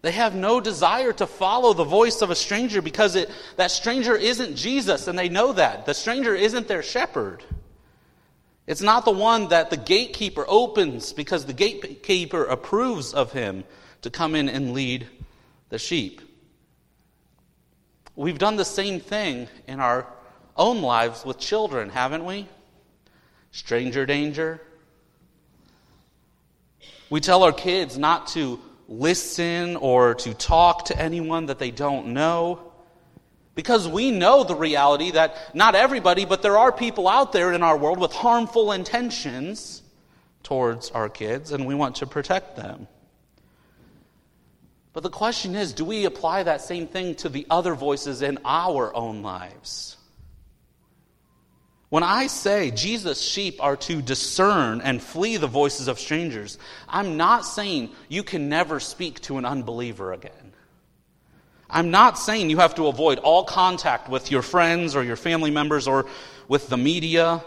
They 0.06 0.12
have 0.12 0.36
no 0.36 0.62
desire 0.62 1.14
to 1.14 1.26
follow 1.26 1.74
the 1.74 1.84
voice 1.84 2.22
of 2.22 2.30
a 2.30 2.36
stranger 2.36 2.80
because 2.80 3.16
it, 3.16 3.28
that 3.56 3.72
stranger 3.72 4.16
isn't 4.16 4.56
Jesus, 4.56 5.08
and 5.08 5.18
they 5.18 5.30
know 5.30 5.52
that. 5.54 5.88
The 5.88 5.96
stranger 5.96 6.36
isn't 6.36 6.68
their 6.68 6.84
shepherd. 6.84 7.44
It's 8.68 8.84
not 8.84 9.04
the 9.04 9.10
one 9.10 9.48
that 9.48 9.72
the 9.72 9.78
gatekeeper 9.78 10.46
opens 10.48 11.12
because 11.12 11.48
the 11.48 11.54
gatekeeper 11.54 12.44
approves 12.44 13.16
of 13.16 13.32
him 13.32 13.64
to 14.04 14.12
come 14.12 14.36
in 14.36 14.48
and 14.48 14.74
lead 14.74 15.08
the 15.70 15.80
sheep. 15.80 16.22
We've 18.16 18.38
done 18.38 18.58
the 18.58 18.64
same 18.64 19.00
thing 19.00 19.48
in 19.66 19.80
our 19.80 20.06
own 20.56 20.84
lives 20.84 21.26
with 21.26 21.40
children, 21.40 21.90
haven't 21.90 22.26
we? 22.26 22.48
Stranger 23.50 24.06
danger. 24.06 24.62
We 27.10 27.22
tell 27.22 27.42
our 27.42 27.52
kids 27.52 27.98
not 27.98 28.28
to 28.28 28.60
listen 28.88 29.76
or 29.76 30.16
to 30.16 30.34
talk 30.34 30.86
to 30.86 31.00
anyone 31.00 31.48
that 31.48 31.60
they 31.60 31.72
don't 31.72 32.08
know. 32.08 32.72
Because 33.56 33.88
we 33.88 34.12
know 34.12 34.44
the 34.44 34.56
reality 34.56 35.12
that 35.12 35.56
not 35.56 35.76
everybody, 35.76 36.26
but 36.26 36.42
there 36.42 36.58
are 36.58 36.72
people 36.72 37.08
out 37.08 37.32
there 37.32 37.54
in 37.54 37.64
our 37.64 37.78
world 37.78 38.00
with 38.00 38.12
harmful 38.12 38.74
intentions 38.74 39.82
towards 40.44 40.92
our 40.92 41.10
kids, 41.10 41.52
and 41.52 41.66
we 41.66 41.74
want 41.74 41.96
to 41.98 42.06
protect 42.06 42.58
them. 42.58 42.88
But 44.92 45.04
the 45.04 45.10
question 45.10 45.56
is 45.56 45.74
do 45.74 45.84
we 45.84 46.06
apply 46.06 46.44
that 46.44 46.62
same 46.62 46.88
thing 46.88 47.16
to 47.16 47.30
the 47.30 47.46
other 47.50 47.76
voices 47.76 48.22
in 48.22 48.40
our 48.46 48.96
own 48.96 49.22
lives? 49.22 49.95
When 51.96 52.04
I 52.04 52.28
say 52.28 52.72
Jesus' 52.72 53.22
sheep 53.22 53.64
are 53.64 53.78
to 53.78 54.02
discern 54.02 54.82
and 54.82 55.02
flee 55.02 55.38
the 55.38 55.48
voices 55.48 55.88
of 55.88 55.98
strangers, 55.98 56.58
I'm 56.90 57.16
not 57.16 57.46
saying 57.46 57.90
you 58.10 58.22
can 58.22 58.50
never 58.50 58.82
speak 58.82 59.22
to 59.22 59.38
an 59.38 59.46
unbeliever 59.46 60.12
again. 60.12 60.52
I'm 61.70 61.92
not 61.92 62.20
saying 62.20 62.50
you 62.50 62.58
have 62.58 62.76
to 62.76 62.88
avoid 62.88 63.20
all 63.20 63.46
contact 63.46 64.10
with 64.10 64.30
your 64.30 64.42
friends 64.42 64.94
or 64.94 65.06
your 65.06 65.16
family 65.16 65.52
members 65.52 65.88
or 65.88 66.06
with 66.50 66.68
the 66.68 66.76
media, 66.76 67.42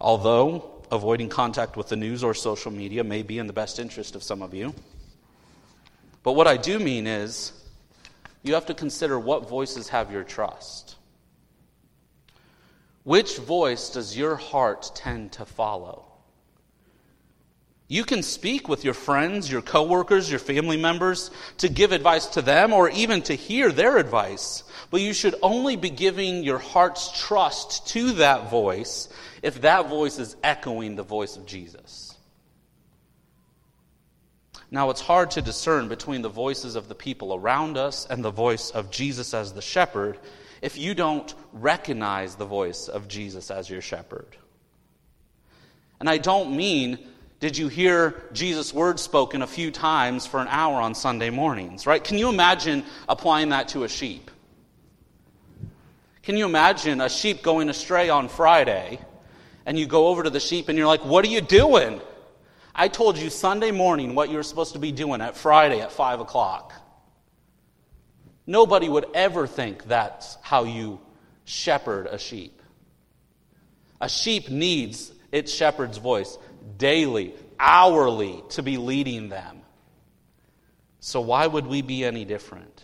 although 0.00 0.82
avoiding 0.90 1.28
contact 1.28 1.76
with 1.76 1.86
the 1.86 1.96
news 1.96 2.24
or 2.24 2.34
social 2.34 2.72
media 2.72 3.04
may 3.04 3.22
be 3.22 3.38
in 3.38 3.46
the 3.46 3.52
best 3.52 3.78
interest 3.78 4.16
of 4.16 4.24
some 4.24 4.42
of 4.42 4.52
you. 4.52 4.74
But 6.24 6.32
what 6.32 6.48
I 6.48 6.56
do 6.56 6.80
mean 6.80 7.06
is 7.06 7.52
you 8.42 8.54
have 8.54 8.66
to 8.66 8.74
consider 8.74 9.20
what 9.20 9.48
voices 9.48 9.90
have 9.90 10.10
your 10.10 10.24
trust. 10.24 10.96
Which 13.04 13.36
voice 13.36 13.90
does 13.90 14.16
your 14.16 14.36
heart 14.36 14.90
tend 14.94 15.32
to 15.32 15.44
follow? 15.44 16.06
You 17.86 18.04
can 18.04 18.22
speak 18.22 18.66
with 18.66 18.82
your 18.82 18.94
friends, 18.94 19.52
your 19.52 19.60
coworkers, 19.60 20.30
your 20.30 20.38
family 20.38 20.78
members 20.78 21.30
to 21.58 21.68
give 21.68 21.92
advice 21.92 22.26
to 22.28 22.42
them 22.42 22.72
or 22.72 22.88
even 22.88 23.20
to 23.22 23.34
hear 23.34 23.70
their 23.70 23.98
advice. 23.98 24.64
But 24.90 25.02
you 25.02 25.12
should 25.12 25.34
only 25.42 25.76
be 25.76 25.90
giving 25.90 26.42
your 26.42 26.58
heart's 26.58 27.12
trust 27.26 27.88
to 27.88 28.12
that 28.12 28.50
voice 28.50 29.10
if 29.42 29.60
that 29.60 29.90
voice 29.90 30.18
is 30.18 30.34
echoing 30.42 30.96
the 30.96 31.02
voice 31.02 31.36
of 31.36 31.44
Jesus. 31.44 32.16
Now, 34.70 34.88
it's 34.88 35.02
hard 35.02 35.32
to 35.32 35.42
discern 35.42 35.88
between 35.88 36.22
the 36.22 36.30
voices 36.30 36.74
of 36.74 36.88
the 36.88 36.94
people 36.94 37.34
around 37.34 37.76
us 37.76 38.06
and 38.08 38.24
the 38.24 38.30
voice 38.30 38.70
of 38.70 38.90
Jesus 38.90 39.34
as 39.34 39.52
the 39.52 39.62
shepherd 39.62 40.18
if 40.64 40.78
you 40.78 40.94
don't 40.94 41.34
recognize 41.52 42.36
the 42.36 42.46
voice 42.46 42.88
of 42.88 43.06
Jesus 43.06 43.50
as 43.50 43.68
your 43.68 43.82
shepherd. 43.82 44.34
And 46.00 46.08
I 46.08 46.16
don't 46.16 46.56
mean 46.56 46.98
did 47.38 47.58
you 47.58 47.68
hear 47.68 48.22
Jesus' 48.32 48.72
words 48.72 49.02
spoken 49.02 49.42
a 49.42 49.46
few 49.46 49.70
times 49.70 50.24
for 50.24 50.40
an 50.40 50.48
hour 50.48 50.80
on 50.80 50.94
Sunday 50.94 51.28
mornings, 51.28 51.86
right? 51.86 52.02
Can 52.02 52.16
you 52.16 52.30
imagine 52.30 52.82
applying 53.06 53.50
that 53.50 53.68
to 53.68 53.84
a 53.84 53.88
sheep? 53.88 54.30
Can 56.22 56.38
you 56.38 56.46
imagine 56.46 57.02
a 57.02 57.10
sheep 57.10 57.42
going 57.42 57.68
astray 57.68 58.08
on 58.08 58.30
Friday 58.30 58.98
and 59.66 59.78
you 59.78 59.84
go 59.84 60.08
over 60.08 60.22
to 60.22 60.30
the 60.30 60.40
sheep 60.40 60.70
and 60.70 60.78
you're 60.78 60.86
like, 60.86 61.04
What 61.04 61.26
are 61.26 61.28
you 61.28 61.42
doing? 61.42 62.00
I 62.74 62.88
told 62.88 63.18
you 63.18 63.28
Sunday 63.28 63.70
morning 63.70 64.14
what 64.14 64.30
you 64.30 64.36
were 64.36 64.42
supposed 64.42 64.72
to 64.72 64.78
be 64.78 64.92
doing 64.92 65.20
at 65.20 65.36
Friday 65.36 65.82
at 65.82 65.92
5 65.92 66.20
o'clock. 66.20 66.72
Nobody 68.46 68.88
would 68.88 69.06
ever 69.14 69.46
think 69.46 69.84
that's 69.84 70.36
how 70.42 70.64
you 70.64 71.00
shepherd 71.44 72.06
a 72.06 72.18
sheep. 72.18 72.60
A 74.00 74.08
sheep 74.08 74.50
needs 74.50 75.12
its 75.32 75.52
shepherd's 75.52 75.98
voice 75.98 76.36
daily, 76.76 77.34
hourly 77.58 78.42
to 78.50 78.62
be 78.62 78.76
leading 78.76 79.28
them. 79.28 79.62
So, 81.00 81.20
why 81.20 81.46
would 81.46 81.66
we 81.66 81.82
be 81.82 82.04
any 82.04 82.24
different? 82.24 82.82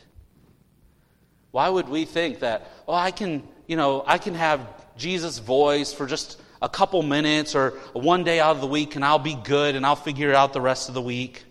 Why 1.50 1.68
would 1.68 1.88
we 1.88 2.04
think 2.04 2.40
that, 2.40 2.70
oh, 2.86 2.94
I 2.94 3.10
can, 3.10 3.46
you 3.66 3.76
know, 3.76 4.04
I 4.06 4.18
can 4.18 4.34
have 4.34 4.60
Jesus' 4.96 5.38
voice 5.38 5.92
for 5.92 6.06
just 6.06 6.40
a 6.62 6.68
couple 6.68 7.02
minutes 7.02 7.54
or 7.54 7.70
one 7.92 8.22
day 8.24 8.38
out 8.38 8.54
of 8.54 8.60
the 8.60 8.66
week 8.66 8.94
and 8.94 9.04
I'll 9.04 9.18
be 9.18 9.34
good 9.34 9.74
and 9.74 9.84
I'll 9.84 9.96
figure 9.96 10.28
it 10.28 10.34
out 10.34 10.52
the 10.52 10.60
rest 10.60 10.88
of 10.88 10.94
the 10.94 11.02
week? 11.02 11.44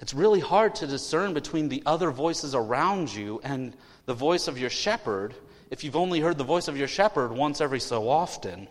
It's 0.00 0.14
really 0.14 0.40
hard 0.40 0.74
to 0.76 0.86
discern 0.86 1.34
between 1.34 1.68
the 1.68 1.82
other 1.86 2.10
voices 2.10 2.54
around 2.54 3.14
you 3.14 3.40
and 3.44 3.76
the 4.06 4.14
voice 4.14 4.48
of 4.48 4.58
your 4.58 4.70
shepherd 4.70 5.34
if 5.70 5.82
you've 5.82 5.96
only 5.96 6.20
heard 6.20 6.38
the 6.38 6.44
voice 6.44 6.68
of 6.68 6.76
your 6.76 6.88
shepherd 6.88 7.32
once 7.32 7.60
every 7.60 7.80
so 7.80 8.08
often. 8.08 8.68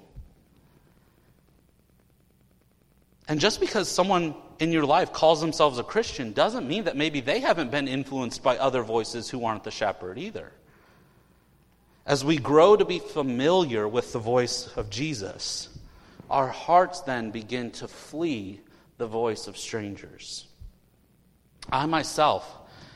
And 3.27 3.39
just 3.39 3.59
because 3.59 3.87
someone 3.87 4.35
in 4.59 4.71
your 4.71 4.85
life 4.85 5.13
calls 5.13 5.39
themselves 5.39 5.79
a 5.79 5.83
Christian 5.83 6.33
doesn't 6.33 6.67
mean 6.67 6.83
that 6.83 6.97
maybe 6.97 7.21
they 7.21 7.39
haven't 7.39 7.71
been 7.71 7.87
influenced 7.87 8.43
by 8.43 8.57
other 8.57 8.83
voices 8.83 9.29
who 9.29 9.45
aren't 9.45 9.63
the 9.63 9.71
shepherd 9.71 10.17
either. 10.17 10.51
As 12.05 12.25
we 12.25 12.37
grow 12.37 12.75
to 12.75 12.83
be 12.83 12.99
familiar 12.99 13.87
with 13.87 14.11
the 14.11 14.19
voice 14.19 14.69
of 14.75 14.89
Jesus, 14.89 15.69
our 16.29 16.49
hearts 16.49 16.99
then 17.01 17.31
begin 17.31 17.71
to 17.71 17.87
flee 17.87 18.59
the 18.97 19.07
voice 19.07 19.47
of 19.47 19.57
strangers. 19.57 20.47
I 21.71 21.85
myself 21.85 22.49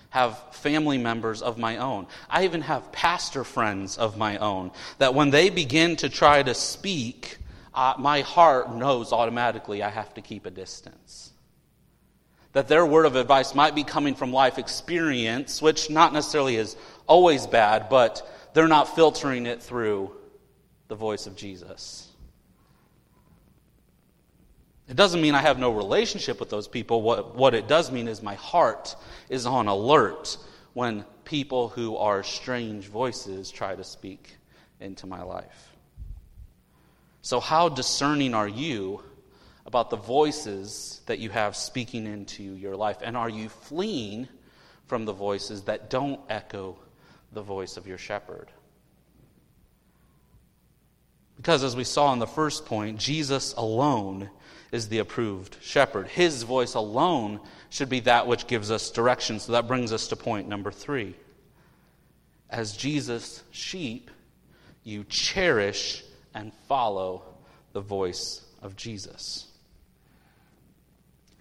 have 0.10 0.56
family 0.56 0.98
members 0.98 1.42
of 1.42 1.58
my 1.58 1.78
own. 1.78 2.08
I 2.30 2.46
even 2.46 2.62
have 2.62 2.92
pastor 2.92 3.44
friends 3.44 3.98
of 3.98 4.18
my 4.18 4.38
own 4.38 4.72
that 4.98 5.14
when 5.14 5.30
they 5.30 5.50
begin 5.50 5.96
to 5.98 6.10
try 6.10 6.42
to 6.42 6.54
speak, 6.54 7.38
uh, 7.74 7.94
my 8.00 8.22
heart 8.22 8.74
knows 8.74 9.14
automatically 9.14 9.84
I 9.84 9.90
have 9.90 10.14
to 10.16 10.22
keep 10.22 10.46
a 10.46 10.52
distance. 10.52 11.32
That 12.54 12.68
their 12.68 12.86
word 12.86 13.06
of 13.06 13.16
advice 13.16 13.54
might 13.54 13.76
be 13.76 13.84
coming 13.84 14.16
from 14.16 14.32
life 14.34 14.58
experience, 14.58 15.62
which 15.62 15.90
not 15.90 16.14
necessarily 16.14 16.56
is 16.56 16.76
always 17.06 17.46
bad, 17.46 17.90
but 17.90 18.28
they're 18.54 18.68
not 18.68 18.96
filtering 18.96 19.46
it 19.46 19.62
through 19.62 20.12
the 20.88 20.96
voice 20.96 21.28
of 21.28 21.36
Jesus. 21.36 22.07
It 24.90 24.96
doesn't 24.96 25.22
mean 25.22 25.36
I 25.36 25.42
have 25.42 25.60
no 25.60 25.72
relationship 25.72 26.40
with 26.40 26.50
those 26.50 26.68
people. 26.68 27.02
What, 27.02 27.36
what 27.36 27.54
it 27.54 27.68
does 27.68 27.92
mean 27.92 28.08
is 28.08 28.22
my 28.22 28.36
heart 28.36 28.96
is 29.30 29.46
on 29.46 29.68
alert 29.68 30.38
when 30.74 31.04
people 31.26 31.68
who 31.70 31.98
are 31.98 32.24
strange 32.24 32.88
voices 32.88 33.52
try 33.52 33.76
to 33.76 33.84
speak 33.84 34.38
into 34.80 35.06
my 35.06 35.24
life. 35.24 35.76
So, 37.22 37.42
how 37.42 37.68
discerning 37.68 38.34
are 38.34 38.48
you 38.48 39.02
about 39.66 39.90
the 39.90 39.98
voices 39.98 41.02
that 41.08 41.20
you 41.20 41.30
have 41.30 41.58
speaking 41.58 42.06
into 42.08 42.44
your 42.44 42.78
life? 42.78 43.00
And 43.02 43.18
are 43.18 43.30
you 43.30 43.50
fleeing 43.50 44.30
from 44.86 45.04
the 45.04 45.12
voices 45.12 45.64
that 45.64 45.90
don't 45.90 46.22
echo 46.30 46.78
the 47.34 47.42
voice 47.42 47.76
of 47.76 47.86
your 47.86 47.98
shepherd? 47.98 48.50
Because, 51.36 51.64
as 51.66 51.76
we 51.76 51.84
saw 51.84 52.14
in 52.14 52.20
the 52.20 52.28
first 52.28 52.66
point, 52.66 52.98
Jesus 52.98 53.54
alone 53.54 54.30
is 54.72 54.90
the 54.90 55.00
approved 55.00 55.58
shepherd. 55.62 56.08
His 56.08 56.44
voice 56.44 56.74
alone 56.74 57.40
should 57.70 57.90
be 57.90 58.02
that 58.02 58.28
which 58.28 58.48
gives 58.48 58.72
us 58.72 58.92
direction. 58.92 59.40
So 59.40 59.54
that 59.54 59.68
brings 59.68 59.94
us 59.94 60.08
to 60.10 60.16
point 60.16 60.48
number 60.48 60.72
three. 60.72 61.16
As 62.50 62.76
Jesus' 62.76 63.44
sheep, 63.52 64.12
you 64.84 65.04
cherish 65.04 66.04
and 66.34 66.54
follow 66.68 67.24
the 67.74 67.82
voice 67.82 68.42
of 68.62 68.76
Jesus. 68.76 69.48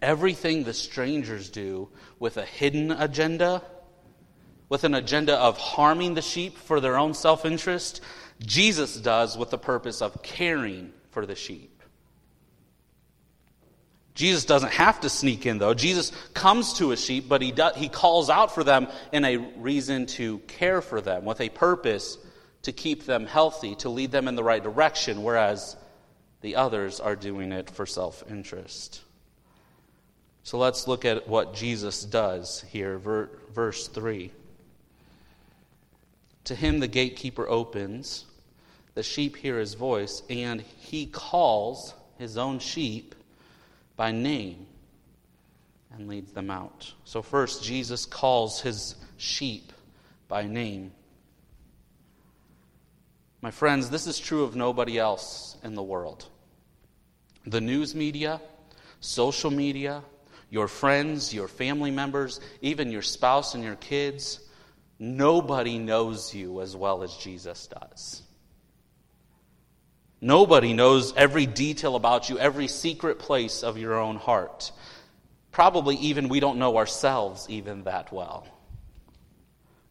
Everything 0.03 0.65
the 0.65 0.75
strangers 0.75 1.49
do 1.49 1.89
with 2.19 2.37
a 2.37 2.45
hidden 2.45 2.91
agenda, 2.91 3.63
with 4.69 4.85
an 4.85 4.95
agenda 4.95 5.37
of 5.37 5.57
harming 5.59 6.15
the 6.15 6.23
sheep 6.23 6.57
for 6.57 6.81
their 6.81 6.99
own 6.99 7.15
self 7.15 7.45
interest, 7.45 8.03
Jesus 8.41 8.97
does 8.97 9.39
with 9.39 9.51
the 9.51 9.59
purpose 9.59 10.03
of 10.03 10.23
caring 10.23 10.93
for 11.11 11.25
the 11.25 11.35
sheep. 11.35 11.76
Jesus 14.17 14.47
doesn't 14.47 14.73
have 14.73 15.03
to 15.03 15.11
sneak 15.11 15.45
in, 15.45 15.59
though. 15.59 15.75
Jesus 15.75 16.11
comes 16.33 16.73
to 16.75 16.93
a 16.93 16.97
sheep, 16.97 17.29
but 17.29 17.43
he, 17.43 17.55
he 17.77 17.91
calls 17.91 18.31
out 18.31 18.55
for 18.55 18.65
them 18.65 18.89
in 19.13 19.27
a 19.27 19.37
reason 19.37 20.07
to 20.07 20.39
care 20.39 20.81
for 20.81 21.03
them, 21.03 21.27
with 21.27 21.41
a 21.43 21.51
purpose 21.51 22.17
to 22.63 22.73
keep 22.73 23.05
them 23.05 23.27
healthy, 23.27 23.75
to 23.77 23.91
lead 23.91 24.11
them 24.11 24.27
in 24.27 24.35
the 24.35 24.43
right 24.43 24.63
direction, 24.63 25.23
whereas 25.23 25.77
the 26.41 26.57
others 26.57 26.99
are 26.99 27.15
doing 27.15 27.53
it 27.53 27.69
for 27.69 27.85
self 27.85 28.25
interest. 28.31 29.03
So 30.45 30.57
let's 30.57 30.89
look 30.89 31.05
at 31.05 31.29
what 31.29 31.55
Jesus 31.55 32.03
does 32.03 32.65
here, 32.71 32.99
verse 32.99 33.87
3. 33.89 34.33
To 36.45 36.55
him 36.55 36.81
the 36.81 36.89
gatekeeper 36.89 37.47
opens, 37.47 38.25
the 38.95 39.03
sheep 39.03 39.37
hear 39.37 39.59
his 39.59 39.75
voice, 39.75 40.23
and 40.31 40.63
he 40.63 41.05
calls 41.05 41.93
his 42.17 42.39
own 42.39 42.61
sheep 42.61 43.15
by 43.97 44.13
name 44.13 44.67
and 45.93 46.09
leads 46.09 46.33
them 46.33 46.51
out. 46.51 46.93
So, 47.05 47.23
first, 47.23 47.65
Jesus 47.65 48.07
calls 48.07 48.61
his 48.61 48.97
sheep 49.17 49.73
by 50.29 50.45
name. 50.45 50.93
My 53.41 53.51
friends, 53.51 53.91
this 53.91 54.07
is 54.07 54.19
true 54.19 54.45
of 54.45 54.57
nobody 54.57 54.99
else 54.99 55.57
in 55.63 55.75
the 55.75 55.83
world. 55.83 56.27
The 57.47 57.61
news 57.61 57.95
media, 57.95 58.41
social 59.01 59.51
media, 59.51 60.03
your 60.51 60.69
friends, 60.69 61.33
your 61.33 61.49
family 61.49 61.91
members, 61.91 62.41
even 62.61 62.91
your 62.91 63.03
spouse 63.03 63.55
and 63.55 63.63
your 63.63 63.77
kids, 63.77 64.41
nobody 64.99 65.79
knows 65.79 66.35
you 66.35 66.61
as 66.61 66.75
well 66.75 67.03
as 67.03 67.17
Jesus 67.17 67.67
does. 67.69 68.23
Nobody 70.27 70.73
knows 70.73 71.15
every 71.17 71.47
detail 71.47 71.95
about 71.95 72.29
you, 72.29 72.37
every 72.37 72.67
secret 72.67 73.21
place 73.21 73.63
of 73.63 73.79
your 73.79 73.95
own 73.95 74.17
heart. 74.17 74.73
Probably 75.53 75.95
even 75.99 76.29
we 76.29 76.41
don't 76.41 76.59
know 76.59 76.79
ourselves 76.79 77.47
even 77.49 77.85
that 77.85 78.13
well. 78.13 78.45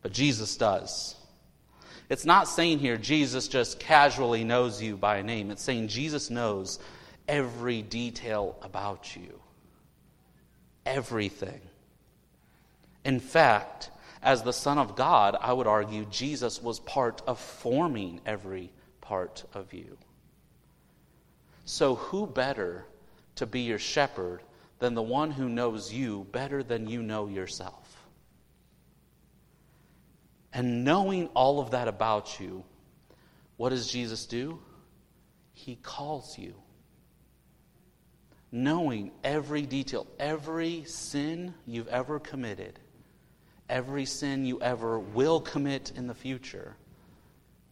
But 0.01 0.11
Jesus 0.11 0.57
does. 0.57 1.15
It's 2.09 2.25
not 2.25 2.49
saying 2.49 2.79
here 2.79 2.97
Jesus 2.97 3.47
just 3.47 3.79
casually 3.79 4.43
knows 4.43 4.81
you 4.81 4.97
by 4.97 5.21
name. 5.21 5.51
It's 5.51 5.63
saying 5.63 5.87
Jesus 5.87 6.29
knows 6.29 6.79
every 7.29 7.81
detail 7.81 8.57
about 8.61 9.15
you. 9.15 9.39
Everything. 10.85 11.61
In 13.05 13.21
fact, 13.21 13.89
as 14.21 14.43
the 14.43 14.51
Son 14.51 14.79
of 14.79 14.97
God, 14.97 15.37
I 15.39 15.53
would 15.53 15.65
argue 15.65 16.03
Jesus 16.11 16.61
was 16.61 16.81
part 16.81 17.21
of 17.25 17.39
forming 17.39 18.19
every 18.25 18.73
part 18.99 19.45
of 19.53 19.73
you. 19.73 19.97
So, 21.65 21.95
who 21.95 22.27
better 22.27 22.85
to 23.35 23.47
be 23.47 23.61
your 23.61 23.79
shepherd 23.79 24.41
than 24.79 24.93
the 24.93 25.01
one 25.01 25.31
who 25.31 25.49
knows 25.49 25.91
you 25.91 26.27
better 26.31 26.61
than 26.61 26.87
you 26.87 27.01
know 27.01 27.27
yourself? 27.27 28.05
And 30.53 30.85
knowing 30.85 31.27
all 31.33 31.59
of 31.59 31.71
that 31.71 31.87
about 31.87 32.39
you, 32.39 32.63
what 33.57 33.69
does 33.69 33.87
Jesus 33.87 34.25
do? 34.25 34.59
He 35.53 35.75
calls 35.75 36.37
you. 36.37 36.53
Knowing 38.51 39.11
every 39.23 39.63
detail, 39.63 40.07
every 40.19 40.83
sin 40.83 41.53
you've 41.65 41.87
ever 41.87 42.19
committed, 42.19 42.79
every 43.67 44.05
sin 44.05 44.45
you 44.45 44.61
ever 44.61 44.99
will 44.99 45.41
commit 45.41 45.91
in 45.95 46.07
the 46.07 46.13
future, 46.13 46.77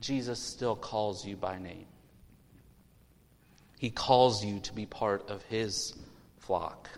Jesus 0.01 0.39
still 0.39 0.75
calls 0.75 1.25
you 1.25 1.37
by 1.37 1.59
name. 1.59 1.85
He 3.83 3.89
calls 3.89 4.45
you 4.45 4.61
to 4.61 4.73
be 4.73 4.85
part 4.85 5.29
of 5.29 5.43
His 5.43 5.93
flock. 6.37 6.89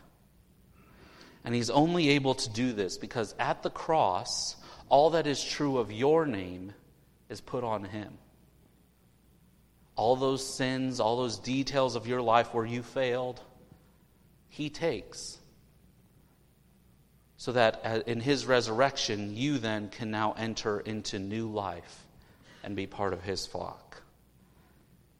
And 1.43 1.55
He's 1.55 1.71
only 1.71 2.09
able 2.09 2.35
to 2.35 2.49
do 2.51 2.73
this 2.73 2.99
because 2.99 3.33
at 3.39 3.63
the 3.63 3.71
cross, 3.71 4.55
all 4.87 5.09
that 5.09 5.25
is 5.25 5.43
true 5.43 5.79
of 5.79 5.91
your 5.91 6.27
name 6.27 6.73
is 7.27 7.41
put 7.41 7.63
on 7.63 7.85
Him. 7.85 8.19
All 9.95 10.15
those 10.15 10.45
sins, 10.45 10.99
all 10.99 11.17
those 11.17 11.39
details 11.39 11.95
of 11.95 12.05
your 12.05 12.21
life 12.21 12.53
where 12.53 12.67
you 12.67 12.83
failed, 12.83 13.41
He 14.49 14.69
takes. 14.69 15.39
So 17.37 17.53
that 17.53 18.03
in 18.05 18.19
His 18.19 18.45
resurrection, 18.45 19.35
you 19.35 19.57
then 19.57 19.89
can 19.89 20.11
now 20.11 20.35
enter 20.37 20.81
into 20.81 21.17
new 21.17 21.47
life 21.47 22.05
and 22.63 22.75
be 22.75 22.85
part 22.85 23.13
of 23.13 23.23
His 23.23 23.47
flock. 23.47 23.84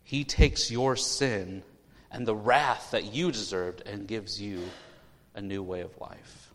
He 0.05 0.23
takes 0.23 0.71
your 0.71 0.95
sin 0.95 1.63
and 2.11 2.25
the 2.25 2.35
wrath 2.35 2.91
that 2.91 3.13
you 3.13 3.31
deserved 3.31 3.81
and 3.85 4.07
gives 4.07 4.39
you 4.41 4.61
a 5.33 5.41
new 5.41 5.61
way 5.61 5.81
of 5.81 5.99
life. 5.99 6.53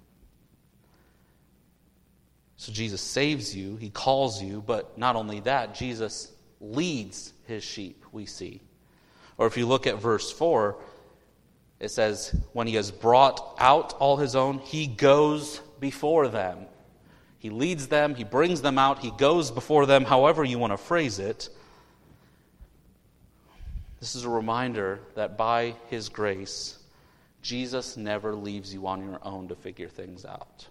So 2.56 2.72
Jesus 2.72 3.00
saves 3.00 3.54
you, 3.54 3.76
he 3.76 3.90
calls 3.90 4.40
you, 4.42 4.62
but 4.64 4.96
not 4.96 5.16
only 5.16 5.40
that, 5.40 5.74
Jesus 5.74 6.30
leads 6.60 7.32
his 7.46 7.64
sheep, 7.64 8.04
we 8.12 8.24
see. 8.24 8.60
Or 9.36 9.46
if 9.46 9.56
you 9.56 9.66
look 9.66 9.86
at 9.86 9.98
verse 9.98 10.30
4, 10.30 10.76
it 11.80 11.90
says, 11.90 12.36
When 12.52 12.66
he 12.66 12.74
has 12.74 12.90
brought 12.90 13.56
out 13.58 13.94
all 13.94 14.16
his 14.16 14.36
own, 14.36 14.58
he 14.58 14.86
goes 14.86 15.58
before 15.80 16.28
them. 16.28 16.66
He 17.38 17.50
leads 17.50 17.88
them, 17.88 18.14
he 18.14 18.24
brings 18.24 18.60
them 18.62 18.78
out, 18.78 18.98
he 18.98 19.10
goes 19.10 19.50
before 19.50 19.86
them, 19.86 20.04
however 20.04 20.44
you 20.44 20.58
want 20.58 20.74
to 20.74 20.76
phrase 20.76 21.18
it. 21.18 21.48
This 24.00 24.16
is 24.16 24.24
a 24.24 24.30
reminder 24.30 25.00
that 25.14 25.36
by 25.36 25.76
His 25.88 26.08
grace, 26.08 26.78
Jesus 27.42 27.96
never 27.96 28.34
leaves 28.34 28.72
you 28.72 28.86
on 28.86 29.02
your 29.02 29.20
own 29.22 29.48
to 29.48 29.54
figure 29.54 29.88
things 29.88 30.24
out. 30.24 30.66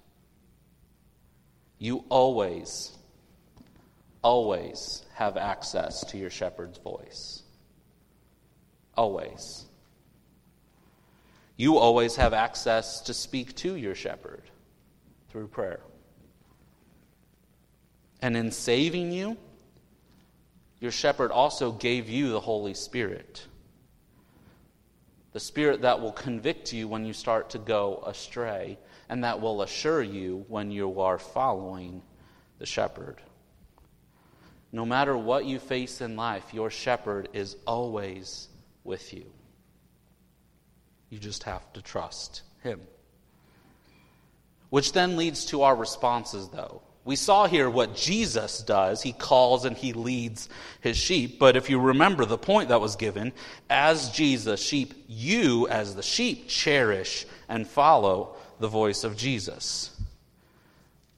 You 1.78 2.04
always, 2.10 2.98
always 4.24 5.06
have 5.14 5.38
access 5.38 6.04
to 6.06 6.18
your 6.18 6.32
shepherd's 6.32 6.80
voice. 6.80 7.44
Always. 8.98 9.66
You 11.56 11.78
always 11.78 12.16
have 12.16 12.34
access 12.34 13.02
to 13.02 13.14
speak 13.14 13.56
to 13.58 13.76
your 13.76 13.96
shepherd 13.96 14.44
through 15.30 15.48
prayer. 15.48 15.82
And 18.22 18.36
in 18.36 18.52
saving 18.52 19.12
you, 19.12 19.38
your 20.80 20.92
shepherd 20.92 21.32
also 21.32 21.72
gave 21.72 22.10
you 22.10 22.32
the 22.32 22.40
Holy 22.40 22.74
Spirit. 22.74 23.46
The 25.34 25.40
Spirit 25.40 25.82
that 25.82 26.02
will 26.02 26.12
convict 26.12 26.74
you 26.74 26.88
when 26.88 27.06
you 27.06 27.14
start 27.14 27.52
to 27.52 27.60
go 27.60 28.04
astray, 28.06 28.80
and 29.10 29.24
that 29.24 29.42
will 29.42 29.62
assure 29.62 30.02
you 30.02 30.46
when 30.48 30.72
you 30.72 31.02
are 31.02 31.20
following 31.20 32.02
the 32.58 32.66
shepherd. 32.66 33.22
No 34.72 34.86
matter 34.86 35.18
what 35.18 35.46
you 35.46 35.60
face 35.60 36.02
in 36.02 36.16
life, 36.16 36.54
your 36.54 36.70
shepherd 36.70 37.30
is 37.34 37.56
always 37.66 38.48
with 38.84 39.14
you. 39.14 39.26
You 41.10 41.18
just 41.18 41.44
have 41.44 41.74
to 41.74 41.82
trust 41.82 42.44
him. 42.64 42.82
Which 44.70 44.94
then 44.94 45.18
leads 45.18 45.46
to 45.46 45.64
our 45.64 45.76
responses, 45.76 46.50
though. 46.50 46.84
We 47.06 47.16
saw 47.16 47.48
here 47.48 47.70
what 47.70 47.96
Jesus 47.96 48.62
does. 48.62 49.02
He 49.02 49.14
calls 49.14 49.66
and 49.66 49.76
he 49.76 49.94
leads 49.94 50.50
his 50.82 50.98
sheep. 50.98 51.40
But 51.40 51.56
if 51.56 51.70
you 51.70 51.80
remember 51.80 52.26
the 52.26 52.38
point 52.38 52.70
that 52.70 52.82
was 52.82 52.96
given, 52.96 53.32
as 53.70 54.12
Jesus' 54.12 54.62
sheep, 54.62 54.94
you, 55.08 55.68
as 55.70 55.96
the 55.96 56.04
sheep, 56.04 56.48
cherish 56.48 57.26
and 57.48 57.68
follow 57.68 58.36
the 58.60 58.68
voice 58.68 59.04
of 59.04 59.18
Jesus. 59.18 59.96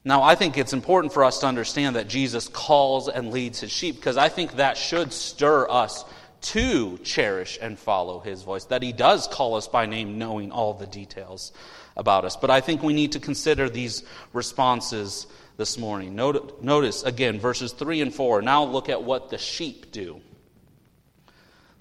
Now, 0.04 0.22
I 0.22 0.34
think 0.34 0.58
it's 0.58 0.72
important 0.72 1.12
for 1.12 1.24
us 1.24 1.40
to 1.40 1.46
understand 1.46 1.96
that 1.96 2.08
Jesus 2.08 2.48
calls 2.48 3.08
and 3.08 3.30
leads 3.32 3.60
his 3.60 3.70
sheep 3.70 3.96
because 3.96 4.16
I 4.16 4.28
think 4.28 4.56
that 4.56 4.76
should 4.76 5.12
stir 5.12 5.68
us 5.70 6.04
to 6.42 6.98
cherish 6.98 7.58
and 7.62 7.78
follow 7.78 8.18
his 8.18 8.42
voice, 8.42 8.64
that 8.64 8.82
he 8.82 8.92
does 8.92 9.28
call 9.28 9.54
us 9.54 9.68
by 9.68 9.86
name, 9.86 10.18
knowing 10.18 10.50
all 10.50 10.74
the 10.74 10.88
details 10.88 11.52
about 11.96 12.24
us. 12.24 12.36
But 12.36 12.50
I 12.50 12.60
think 12.60 12.82
we 12.82 12.94
need 12.94 13.12
to 13.12 13.20
consider 13.20 13.68
these 13.68 14.02
responses 14.32 15.28
this 15.56 15.78
morning. 15.78 16.14
Notice 16.14 17.02
again 17.02 17.38
verses 17.38 17.72
3 17.72 18.00
and 18.00 18.14
4. 18.14 18.42
Now 18.42 18.64
look 18.64 18.88
at 18.88 19.02
what 19.02 19.30
the 19.30 19.38
sheep 19.38 19.92
do. 19.92 20.20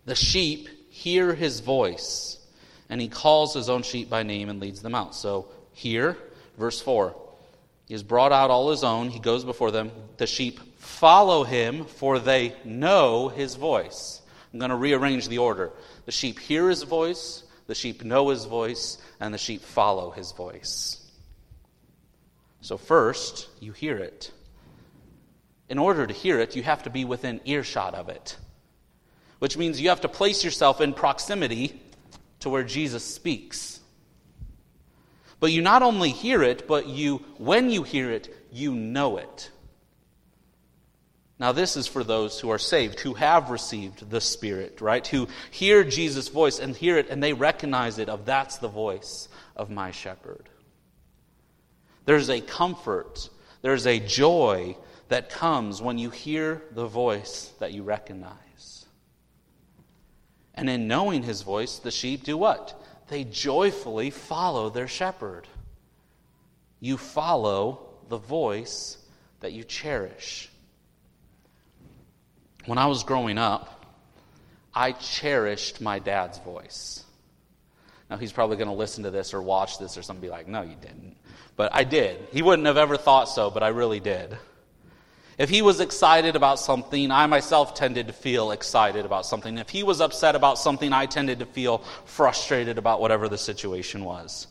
The 0.06 0.16
sheep 0.16 0.68
hear 0.90 1.34
his 1.34 1.60
voice, 1.60 2.38
and 2.90 3.00
he 3.00 3.08
calls 3.08 3.54
his 3.54 3.70
own 3.70 3.84
sheep 3.84 4.10
by 4.10 4.24
name 4.24 4.50
and 4.50 4.60
leads 4.60 4.82
them 4.82 4.96
out. 4.96 5.16
So 5.16 5.48
here, 5.74 6.18
verse 6.58 6.82
4. 6.82 7.16
He 7.88 7.94
has 7.94 8.04
brought 8.04 8.32
out 8.32 8.50
all 8.50 8.72
his 8.72 8.84
own. 8.84 9.10
He 9.10 9.20
goes 9.20 9.44
before 9.44 9.72
them. 9.72 9.92
The 10.18 10.28
sheep 10.28 10.60
follow 10.78 11.44
him, 11.44 11.86
for 11.86 12.20
they 12.20 12.56
know 12.64 13.28
his 13.30 13.56
voice. 13.56 14.22
I'm 14.54 14.60
going 14.60 14.70
to 14.70 14.76
rearrange 14.76 15.28
the 15.28 15.40
order. 15.40 15.72
The 16.06 16.12
sheep 16.12 16.40
hear 16.40 16.70
his 16.70 16.84
voice, 16.84 17.44
the 17.68 17.76
sheep 17.76 18.04
know 18.04 18.30
his 18.30 18.46
voice, 18.46 18.98
and 19.20 19.34
the 19.34 19.38
sheep 19.38 19.62
follow 19.62 20.12
his 20.12 20.32
voice. 20.32 21.01
So, 22.62 22.78
first, 22.78 23.50
you 23.60 23.72
hear 23.72 23.98
it. 23.98 24.32
In 25.68 25.78
order 25.78 26.06
to 26.06 26.14
hear 26.14 26.40
it, 26.40 26.56
you 26.56 26.64
have 26.64 26.84
to 26.84 26.90
be 26.90 27.06
within 27.06 27.42
earshot 27.46 27.96
of 27.96 28.10
it, 28.10 28.38
which 29.40 29.58
means 29.58 29.82
you 29.82 29.90
have 29.90 30.02
to 30.02 30.10
place 30.10 30.44
yourself 30.44 30.80
in 30.80 30.94
proximity 30.94 31.82
to 32.42 32.50
where 32.50 32.64
Jesus 32.64 33.04
speaks. 33.04 33.80
But 35.40 35.52
you 35.52 35.62
not 35.62 35.82
only 35.82 36.12
hear 36.12 36.44
it, 36.44 36.68
but 36.68 36.88
you, 36.88 37.18
when 37.38 37.72
you 37.72 37.82
hear 37.82 38.12
it, 38.12 38.36
you 38.52 38.76
know 38.76 39.18
it. 39.18 39.50
Now, 41.40 41.52
this 41.52 41.76
is 41.76 41.88
for 41.88 42.04
those 42.04 42.40
who 42.40 42.52
are 42.52 42.60
saved, 42.60 43.00
who 43.00 43.16
have 43.16 43.50
received 43.50 44.12
the 44.12 44.22
Spirit, 44.22 44.80
right? 44.80 45.06
Who 45.08 45.28
hear 45.50 45.84
Jesus' 45.84 46.28
voice 46.28 46.60
and 46.60 46.76
hear 46.76 47.00
it 47.00 47.10
and 47.10 47.24
they 47.24 47.34
recognize 47.34 47.98
it 47.98 48.10
of 48.10 48.26
that's 48.26 48.60
the 48.60 48.68
voice 48.68 49.28
of 49.56 49.72
my 49.72 49.90
shepherd. 49.90 50.51
There's 52.06 52.30
a 52.30 52.42
comfort, 52.42 53.30
there's 53.62 53.88
a 53.88 54.00
joy 54.00 54.76
that 55.10 55.30
comes 55.30 55.82
when 55.82 55.98
you 55.98 56.10
hear 56.10 56.62
the 56.72 56.88
voice 56.88 57.52
that 57.60 57.74
you 57.74 57.84
recognize. 57.84 58.86
And 60.54 60.70
in 60.70 60.88
knowing 60.88 61.24
his 61.24 61.42
voice, 61.42 61.80
the 61.80 61.92
sheep 61.92 62.24
do 62.24 62.38
what? 62.38 62.82
They 63.08 63.24
joyfully 63.24 64.10
follow 64.10 64.70
their 64.70 64.88
shepherd. 64.88 65.48
You 66.80 66.98
follow 66.98 67.90
the 68.10 68.18
voice 68.18 68.98
that 69.42 69.54
you 69.54 69.64
cherish. 69.64 70.50
When 72.66 72.78
I 72.78 72.88
was 72.88 73.04
growing 73.04 73.38
up, 73.38 73.86
I 74.74 74.94
cherished 74.94 75.82
my 75.82 76.00
dad's 76.00 76.38
voice. 76.40 77.04
Now, 78.10 78.18
he's 78.18 78.32
probably 78.32 78.58
going 78.58 78.68
to 78.68 78.74
listen 78.74 79.04
to 79.04 79.12
this 79.12 79.34
or 79.34 79.42
watch 79.42 79.80
this 79.80 79.98
or 79.98 80.02
something 80.02 80.22
be 80.22 80.30
like, 80.30 80.48
no, 80.48 80.62
you 80.62 80.76
didn't. 80.80 81.16
But 81.56 81.74
I 81.74 81.84
did. 81.84 82.28
He 82.32 82.42
wouldn't 82.42 82.66
have 82.66 82.78
ever 82.78 82.98
thought 82.98 83.26
so, 83.26 83.50
but 83.50 83.64
I 83.64 83.70
really 83.70 84.00
did. 84.00 84.38
If 85.38 85.50
he 85.50 85.62
was 85.62 85.80
excited 85.80 86.36
about 86.36 86.60
something, 86.60 87.10
I 87.12 87.26
myself 87.26 87.74
tended 87.74 88.08
to 88.08 88.14
feel 88.14 88.52
excited 88.52 89.06
about 89.06 89.26
something. 89.26 89.58
If 89.58 89.70
he 89.70 89.84
was 89.84 90.00
upset 90.00 90.36
about 90.36 90.60
something, 90.60 90.94
I 90.94 91.08
tended 91.08 91.40
to 91.40 91.46
feel 91.46 91.80
frustrated 92.06 92.78
about 92.78 93.02
whatever 93.02 93.28
the 93.28 93.38
situation 93.38 94.04
was. 94.04 94.48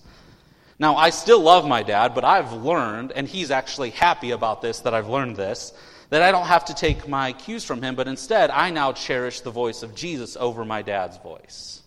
Now, 0.79 0.97
I 0.97 1.11
still 1.11 1.41
love 1.41 1.67
my 1.67 1.83
dad, 1.83 2.15
but 2.15 2.25
I've 2.25 2.53
learned, 2.53 3.13
and 3.13 3.29
he's 3.29 3.51
actually 3.51 3.91
happy 3.91 4.31
about 4.31 4.63
this, 4.63 4.81
that 4.81 4.95
I've 4.95 5.09
learned 5.09 5.37
this, 5.37 5.73
that 6.09 6.23
I 6.23 6.33
don't 6.33 6.47
have 6.47 6.65
to 6.65 6.75
take 6.75 7.07
my 7.07 7.35
cues 7.35 7.65
from 7.65 7.83
him, 7.83 7.95
but 7.95 8.09
instead 8.09 8.51
I 8.51 8.71
now 8.71 8.93
cherish 8.93 9.43
the 9.43 9.51
voice 9.51 9.83
of 9.83 9.95
Jesus 9.95 10.37
over 10.37 10.65
my 10.65 10.83
dad's 10.83 11.19
voice. 11.19 11.83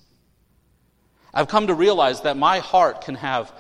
I've 1.34 1.48
come 1.48 1.68
to 1.68 1.74
realize 1.74 2.22
that 2.22 2.38
my 2.38 2.60
heart 2.60 3.02
can 3.02 3.16
have 3.16 3.52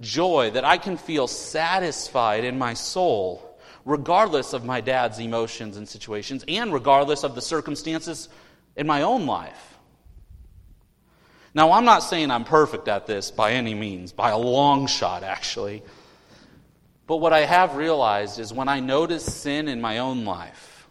joy, 0.00 0.50
that 0.52 0.64
I 0.64 0.78
can 0.78 0.96
feel 0.96 1.26
satisfied 1.26 2.44
in 2.44 2.58
my 2.58 2.74
soul, 2.74 3.58
regardless 3.84 4.52
of 4.52 4.64
my 4.64 4.80
dad's 4.80 5.18
emotions 5.18 5.76
and 5.76 5.88
situations, 5.88 6.44
and 6.48 6.72
regardless 6.72 7.24
of 7.24 7.34
the 7.34 7.42
circumstances 7.42 8.28
in 8.76 8.86
my 8.86 9.02
own 9.02 9.26
life. 9.26 9.78
Now, 11.52 11.72
I'm 11.72 11.84
not 11.84 12.00
saying 12.00 12.30
I'm 12.30 12.44
perfect 12.44 12.86
at 12.86 13.06
this 13.06 13.30
by 13.30 13.52
any 13.52 13.74
means, 13.74 14.12
by 14.12 14.30
a 14.30 14.38
long 14.38 14.86
shot, 14.86 15.24
actually. 15.24 15.82
But 17.06 17.16
what 17.16 17.32
I 17.32 17.40
have 17.40 17.74
realized 17.74 18.38
is 18.38 18.52
when 18.52 18.68
I 18.68 18.78
notice 18.78 19.24
sin 19.24 19.66
in 19.66 19.80
my 19.80 19.98
own 19.98 20.24
life, 20.24 20.88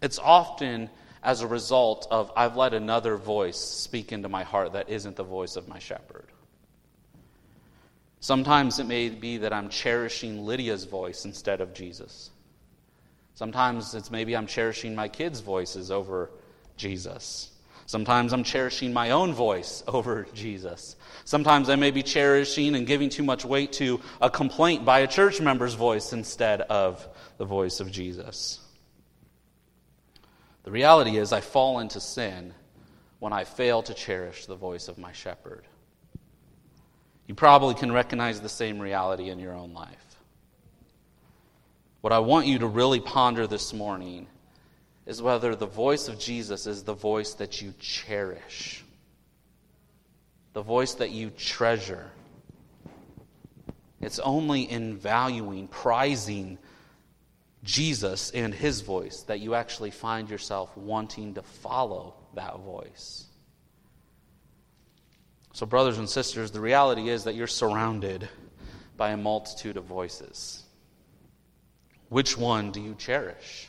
it's 0.00 0.18
often 0.18 0.90
as 1.22 1.40
a 1.40 1.46
result 1.46 2.08
of 2.10 2.32
I've 2.36 2.56
let 2.56 2.74
another 2.74 3.16
voice 3.16 3.58
speak 3.58 4.10
into 4.10 4.28
my 4.28 4.42
heart 4.42 4.72
that 4.72 4.88
isn't 4.88 5.14
the 5.14 5.22
voice 5.22 5.54
of 5.54 5.68
my 5.68 5.78
shepherd. 5.78 6.31
Sometimes 8.22 8.78
it 8.78 8.86
may 8.86 9.08
be 9.08 9.38
that 9.38 9.52
I'm 9.52 9.68
cherishing 9.68 10.46
Lydia's 10.46 10.84
voice 10.84 11.24
instead 11.24 11.60
of 11.60 11.74
Jesus. 11.74 12.30
Sometimes 13.34 13.96
it's 13.96 14.12
maybe 14.12 14.36
I'm 14.36 14.46
cherishing 14.46 14.94
my 14.94 15.08
kids' 15.08 15.40
voices 15.40 15.90
over 15.90 16.30
Jesus. 16.76 17.50
Sometimes 17.86 18.32
I'm 18.32 18.44
cherishing 18.44 18.92
my 18.92 19.10
own 19.10 19.32
voice 19.32 19.82
over 19.88 20.28
Jesus. 20.34 20.94
Sometimes 21.24 21.68
I 21.68 21.74
may 21.74 21.90
be 21.90 22.04
cherishing 22.04 22.76
and 22.76 22.86
giving 22.86 23.08
too 23.10 23.24
much 23.24 23.44
weight 23.44 23.72
to 23.72 24.00
a 24.20 24.30
complaint 24.30 24.84
by 24.84 25.00
a 25.00 25.08
church 25.08 25.40
member's 25.40 25.74
voice 25.74 26.12
instead 26.12 26.60
of 26.60 27.04
the 27.38 27.44
voice 27.44 27.80
of 27.80 27.90
Jesus. 27.90 28.60
The 30.62 30.70
reality 30.70 31.16
is, 31.16 31.32
I 31.32 31.40
fall 31.40 31.80
into 31.80 31.98
sin 31.98 32.54
when 33.18 33.32
I 33.32 33.42
fail 33.42 33.82
to 33.82 33.94
cherish 33.94 34.46
the 34.46 34.54
voice 34.54 34.86
of 34.86 34.96
my 34.96 35.10
shepherd. 35.10 35.66
You 37.32 37.36
probably 37.36 37.74
can 37.74 37.90
recognize 37.90 38.42
the 38.42 38.48
same 38.50 38.78
reality 38.78 39.30
in 39.30 39.38
your 39.38 39.54
own 39.54 39.72
life. 39.72 40.18
What 42.02 42.12
I 42.12 42.18
want 42.18 42.46
you 42.46 42.58
to 42.58 42.66
really 42.66 43.00
ponder 43.00 43.46
this 43.46 43.72
morning 43.72 44.26
is 45.06 45.22
whether 45.22 45.56
the 45.56 45.64
voice 45.64 46.08
of 46.08 46.18
Jesus 46.18 46.66
is 46.66 46.82
the 46.82 46.92
voice 46.92 47.32
that 47.36 47.62
you 47.62 47.72
cherish, 47.78 48.84
the 50.52 50.60
voice 50.60 50.92
that 50.96 51.12
you 51.12 51.30
treasure. 51.30 52.10
It's 54.02 54.18
only 54.18 54.70
in 54.70 54.98
valuing, 54.98 55.68
prizing 55.68 56.58
Jesus 57.64 58.30
and 58.32 58.52
his 58.52 58.82
voice 58.82 59.22
that 59.22 59.40
you 59.40 59.54
actually 59.54 59.90
find 59.90 60.28
yourself 60.28 60.76
wanting 60.76 61.32
to 61.32 61.42
follow 61.42 62.12
that 62.34 62.58
voice. 62.58 63.24
So, 65.52 65.66
brothers 65.66 65.98
and 65.98 66.08
sisters, 66.08 66.50
the 66.50 66.60
reality 66.60 67.08
is 67.08 67.24
that 67.24 67.34
you're 67.34 67.46
surrounded 67.46 68.28
by 68.96 69.10
a 69.10 69.16
multitude 69.16 69.76
of 69.76 69.84
voices. 69.84 70.62
Which 72.08 72.38
one 72.38 72.72
do 72.72 72.80
you 72.80 72.94
cherish? 72.94 73.68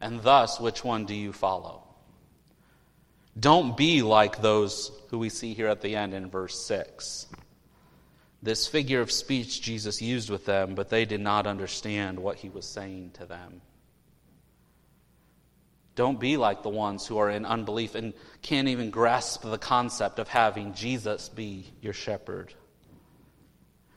And 0.00 0.22
thus, 0.22 0.60
which 0.60 0.84
one 0.84 1.06
do 1.06 1.14
you 1.14 1.32
follow? 1.32 1.82
Don't 3.38 3.76
be 3.76 4.02
like 4.02 4.40
those 4.40 4.92
who 5.08 5.18
we 5.18 5.28
see 5.28 5.54
here 5.54 5.68
at 5.68 5.80
the 5.80 5.96
end 5.96 6.14
in 6.14 6.30
verse 6.30 6.66
6. 6.66 7.26
This 8.42 8.66
figure 8.66 9.00
of 9.00 9.10
speech 9.10 9.62
Jesus 9.62 10.02
used 10.02 10.28
with 10.28 10.44
them, 10.44 10.74
but 10.74 10.90
they 10.90 11.06
did 11.06 11.20
not 11.20 11.46
understand 11.46 12.18
what 12.18 12.36
he 12.36 12.50
was 12.50 12.66
saying 12.66 13.12
to 13.14 13.24
them. 13.24 13.62
Don't 15.94 16.18
be 16.18 16.36
like 16.36 16.62
the 16.62 16.68
ones 16.68 17.06
who 17.06 17.18
are 17.18 17.30
in 17.30 17.44
unbelief 17.44 17.94
and 17.94 18.14
can't 18.42 18.68
even 18.68 18.90
grasp 18.90 19.42
the 19.42 19.58
concept 19.58 20.18
of 20.18 20.28
having 20.28 20.74
Jesus 20.74 21.28
be 21.28 21.72
your 21.80 21.92
shepherd. 21.92 22.52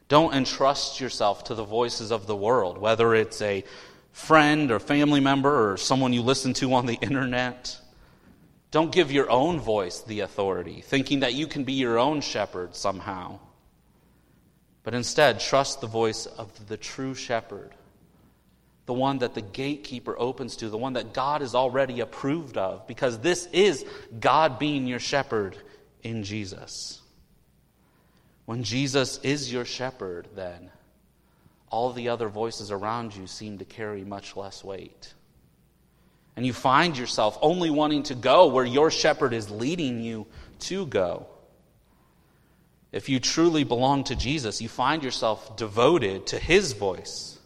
Don't 0.07 0.33
entrust 0.33 1.01
yourself 1.01 1.45
to 1.45 1.55
the 1.55 1.65
voices 1.65 2.11
of 2.11 2.27
the 2.27 2.35
world, 2.35 2.77
whether 2.77 3.13
it's 3.15 3.41
a 3.41 3.63
friend 4.11 4.71
or 4.71 4.79
family 4.79 5.19
member 5.19 5.71
or 5.71 5.77
someone 5.77 6.13
you 6.13 6.21
listen 6.21 6.53
to 6.53 6.73
on 6.73 6.85
the 6.85 6.95
internet. 7.01 7.79
Don't 8.71 8.91
give 8.91 9.11
your 9.11 9.29
own 9.29 9.59
voice 9.59 10.01
the 10.01 10.21
authority, 10.21 10.81
thinking 10.81 11.21
that 11.21 11.33
you 11.33 11.47
can 11.47 11.63
be 11.63 11.73
your 11.73 11.97
own 11.97 12.21
shepherd 12.21 12.75
somehow. 12.75 13.39
But 14.83 14.93
instead, 14.93 15.39
trust 15.39 15.81
the 15.81 15.87
voice 15.87 16.25
of 16.25 16.67
the 16.67 16.77
true 16.77 17.13
shepherd, 17.13 17.73
the 18.87 18.93
one 18.93 19.19
that 19.19 19.35
the 19.35 19.41
gatekeeper 19.41 20.15
opens 20.17 20.55
to, 20.55 20.69
the 20.69 20.77
one 20.77 20.93
that 20.93 21.13
God 21.13 21.41
is 21.41 21.53
already 21.53 21.99
approved 21.99 22.57
of, 22.57 22.87
because 22.87 23.19
this 23.19 23.45
is 23.47 23.85
God 24.17 24.57
being 24.57 24.87
your 24.87 24.99
shepherd 24.99 25.57
in 26.03 26.23
Jesus. 26.23 27.01
When 28.45 28.63
Jesus 28.63 29.19
is 29.23 29.51
your 29.51 29.65
shepherd, 29.65 30.29
then, 30.35 30.71
all 31.69 31.91
the 31.91 32.07
other 32.07 32.29
voices 32.29 32.71
around 32.71 33.13
you 33.13 33.27
seem 33.27 33.57
to 33.57 33.65
carry 33.65 34.05
much 34.05 34.37
less 34.37 34.63
weight. 34.63 35.13
And 36.37 36.45
you 36.45 36.53
find 36.53 36.97
yourself 36.97 37.37
only 37.41 37.69
wanting 37.69 38.03
to 38.03 38.15
go 38.15 38.47
where 38.47 38.63
your 38.63 38.89
shepherd 38.89 39.33
is 39.33 39.51
leading 39.51 40.01
you 40.01 40.27
to 40.59 40.85
go. 40.85 41.27
If 42.93 43.09
you 43.09 43.19
truly 43.19 43.65
belong 43.65 44.05
to 44.05 44.15
Jesus, 44.15 44.61
you 44.61 44.69
find 44.69 45.03
yourself 45.03 45.57
devoted 45.57 46.27
to 46.27 46.39
his 46.39 46.71
voice 46.71 47.36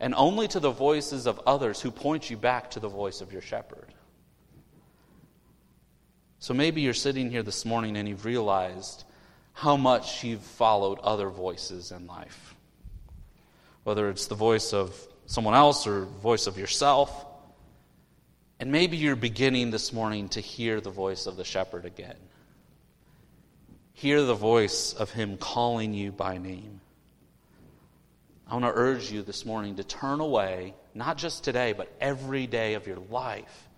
and 0.00 0.14
only 0.14 0.48
to 0.48 0.60
the 0.60 0.70
voices 0.70 1.26
of 1.26 1.40
others 1.46 1.80
who 1.80 1.90
point 1.90 2.30
you 2.30 2.36
back 2.36 2.70
to 2.72 2.80
the 2.80 2.88
voice 2.88 3.20
of 3.20 3.32
your 3.32 3.42
shepherd. 3.42 3.92
So 6.38 6.54
maybe 6.54 6.82
you're 6.82 6.94
sitting 6.94 7.30
here 7.30 7.42
this 7.42 7.64
morning 7.64 7.96
and 7.96 8.08
you've 8.08 8.24
realized 8.24 9.04
how 9.52 9.76
much 9.76 10.22
you've 10.22 10.40
followed 10.40 11.00
other 11.00 11.28
voices 11.28 11.90
in 11.90 12.06
life 12.06 12.48
whether 13.88 14.10
it's 14.10 14.26
the 14.26 14.34
voice 14.34 14.74
of 14.74 14.94
someone 15.24 15.54
else 15.54 15.86
or 15.86 16.04
voice 16.04 16.46
of 16.46 16.58
yourself. 16.58 17.24
And 18.60 18.70
maybe 18.70 18.98
you're 18.98 19.16
beginning 19.16 19.70
this 19.70 19.94
morning 19.94 20.28
to 20.30 20.40
hear 20.40 20.78
the 20.82 20.90
voice 20.90 21.24
of 21.26 21.38
the 21.38 21.44
shepherd 21.44 21.86
again. 21.86 22.18
Hear 23.94 24.22
the 24.22 24.34
voice 24.34 24.92
of 24.92 25.10
him 25.10 25.38
calling 25.38 25.94
you 25.94 26.12
by 26.12 26.36
name. 26.36 26.82
I 28.48 28.54
want 28.54 28.64
to 28.64 28.72
urge 28.72 29.10
you 29.10 29.22
this 29.22 29.44
morning 29.44 29.76
to 29.76 29.84
turn 29.84 30.20
away, 30.20 30.74
not 30.94 31.18
just 31.18 31.44
today, 31.44 31.74
but 31.74 31.92
every 32.00 32.46
day 32.46 32.74
of 32.74 32.86
your 32.86 32.98
life. 33.10 33.68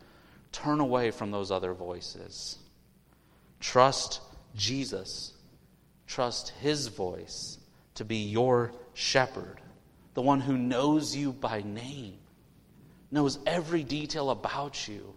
Turn 0.53 0.81
away 0.81 1.11
from 1.11 1.31
those 1.31 1.51
other 1.51 1.75
voices. 1.75 2.57
Trust 3.59 4.21
Jesus. 4.55 5.33
Trust 6.07 6.51
his 6.61 6.89
voice 6.89 7.59
to 7.97 8.05
be 8.05 8.17
your 8.17 8.73
shepherd 8.95 9.61
the 10.15 10.23
one 10.23 10.41
who 10.41 10.59
knows 10.59 11.15
you 11.15 11.33
by 11.33 11.63
name, 11.63 12.19
knows 13.11 13.39
every 13.47 13.85
detail 13.85 14.31
about 14.31 14.89
you, 14.89 15.15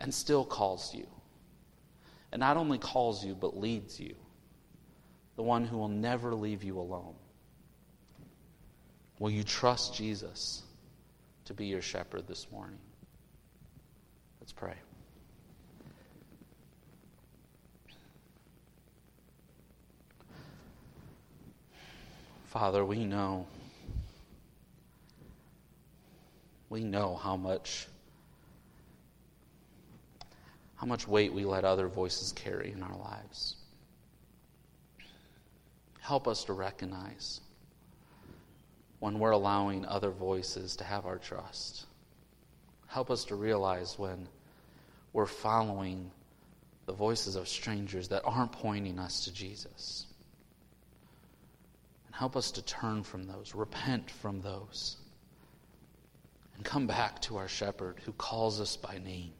and 0.00 0.12
still 0.12 0.44
calls 0.44 0.94
you. 0.94 1.06
And 2.32 2.40
not 2.40 2.56
only 2.56 2.78
calls 2.78 3.24
you, 3.24 3.34
but 3.34 3.56
leads 3.56 3.98
you. 4.00 4.14
The 5.36 5.42
one 5.42 5.64
who 5.64 5.78
will 5.78 5.88
never 5.88 6.34
leave 6.34 6.64
you 6.64 6.78
alone. 6.78 7.14
Will 9.18 9.30
you 9.30 9.44
trust 9.44 9.94
Jesus 9.94 10.62
to 11.46 11.54
be 11.54 11.66
your 11.66 11.80
shepherd 11.80 12.26
this 12.28 12.50
morning? 12.52 12.78
Let's 14.40 14.52
pray. 14.52 14.74
Father, 22.44 22.84
we 22.84 23.04
know 23.04 23.46
we 26.68 26.84
know 26.84 27.16
how 27.16 27.36
much 27.36 27.86
how 30.76 30.86
much 30.86 31.08
weight 31.08 31.32
we 31.32 31.44
let 31.44 31.64
other 31.64 31.88
voices 31.88 32.32
carry 32.32 32.72
in 32.72 32.82
our 32.82 32.96
lives. 32.96 33.56
Help 36.00 36.28
us 36.28 36.44
to 36.44 36.52
recognize 36.52 37.40
when 38.98 39.18
we're 39.18 39.30
allowing 39.30 39.84
other 39.84 40.10
voices 40.10 40.76
to 40.76 40.84
have 40.84 41.06
our 41.06 41.18
trust. 41.18 41.86
Help 42.86 43.10
us 43.10 43.24
to 43.26 43.34
realize 43.34 43.98
when 43.98 44.28
we're 45.12 45.26
following 45.26 46.10
the 46.86 46.92
voices 46.92 47.36
of 47.36 47.48
strangers 47.48 48.08
that 48.08 48.22
aren't 48.24 48.52
pointing 48.52 48.98
us 48.98 49.24
to 49.24 49.32
Jesus. 49.32 50.06
And 52.06 52.14
help 52.14 52.36
us 52.36 52.52
to 52.52 52.62
turn 52.62 53.02
from 53.02 53.26
those, 53.26 53.54
repent 53.54 54.10
from 54.10 54.40
those, 54.40 54.96
and 56.54 56.64
come 56.64 56.86
back 56.86 57.20
to 57.22 57.36
our 57.36 57.48
shepherd 57.48 58.00
who 58.04 58.12
calls 58.12 58.60
us 58.60 58.76
by 58.76 58.98
name, 58.98 59.32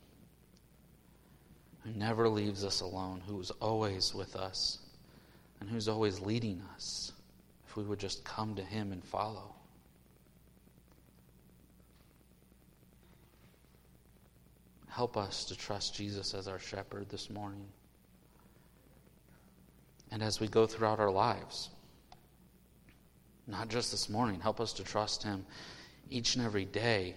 who 1.85 1.92
never 1.92 2.29
leaves 2.29 2.64
us 2.64 2.81
alone, 2.81 3.23
who 3.27 3.40
is 3.40 3.53
always 3.53 4.12
with 4.14 4.37
us, 4.37 4.81
and 5.61 5.71
who's 5.71 5.88
always 5.88 6.21
leading 6.21 6.61
us 6.75 7.12
we 7.77 7.85
would 7.85 7.99
just 7.99 8.25
come 8.25 8.55
to 8.55 8.62
him 8.62 8.93
and 8.93 9.05
follow. 9.05 9.55
Help 14.89 15.17
us 15.17 15.45
to 15.45 15.57
trust 15.57 15.95
Jesus 15.95 16.33
as 16.33 16.49
our 16.49 16.59
shepherd 16.59 17.11
this 17.11 17.29
morning. 17.29 17.67
And 20.11 20.23
as 20.23 20.41
we 20.41 20.49
go 20.49 20.67
throughout 20.67 21.01
our 21.01 21.11
lives, 21.11 21.69
not 23.47 23.69
just 23.69 23.91
this 23.91 24.09
morning, 24.09 24.41
help 24.41 24.61
us 24.61 24.73
to 24.75 24.85
trust 24.85 25.23
Him 25.23 25.45
each 26.11 26.37
and 26.37 26.45
every 26.45 26.65
day. 26.65 27.15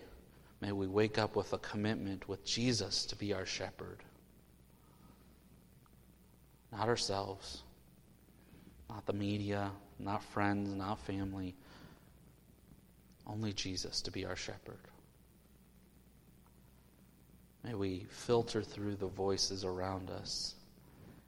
May 0.62 0.72
we 0.72 0.88
wake 0.88 1.18
up 1.18 1.36
with 1.36 1.54
a 1.54 1.58
commitment 1.58 2.28
with 2.28 2.46
Jesus 2.46 3.06
to 3.06 3.16
be 3.16 3.34
our 3.34 3.46
shepherd. 3.46 4.04
Not 6.72 6.88
ourselves, 6.88 7.64
not 8.90 9.06
the 9.06 9.14
media, 9.14 9.72
not 10.00 10.24
friends, 10.24 10.74
not 10.74 11.00
family. 11.00 11.56
Only 13.28 13.54
Jesus 13.54 14.02
to 14.02 14.12
be 14.12 14.26
our 14.26 14.36
shepherd. 14.36 14.80
May 17.64 17.74
we 17.74 18.06
filter 18.10 18.64
through 18.64 18.96
the 18.96 19.08
voices 19.08 19.66
around 19.66 20.10
us 20.10 20.56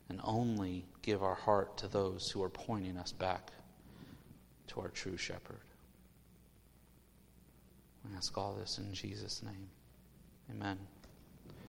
and 0.09 0.19
only 0.23 0.85
give 1.01 1.23
our 1.23 1.35
heart 1.35 1.77
to 1.77 1.87
those 1.87 2.29
who 2.29 2.41
are 2.41 2.49
pointing 2.49 2.97
us 2.97 3.11
back 3.11 3.51
to 4.67 4.81
our 4.81 4.89
true 4.89 5.17
shepherd. 5.17 5.59
We 8.09 8.15
ask 8.15 8.37
all 8.37 8.53
this 8.53 8.77
in 8.77 8.93
Jesus' 8.93 9.43
name. 9.43 9.69
Amen. 10.49 10.77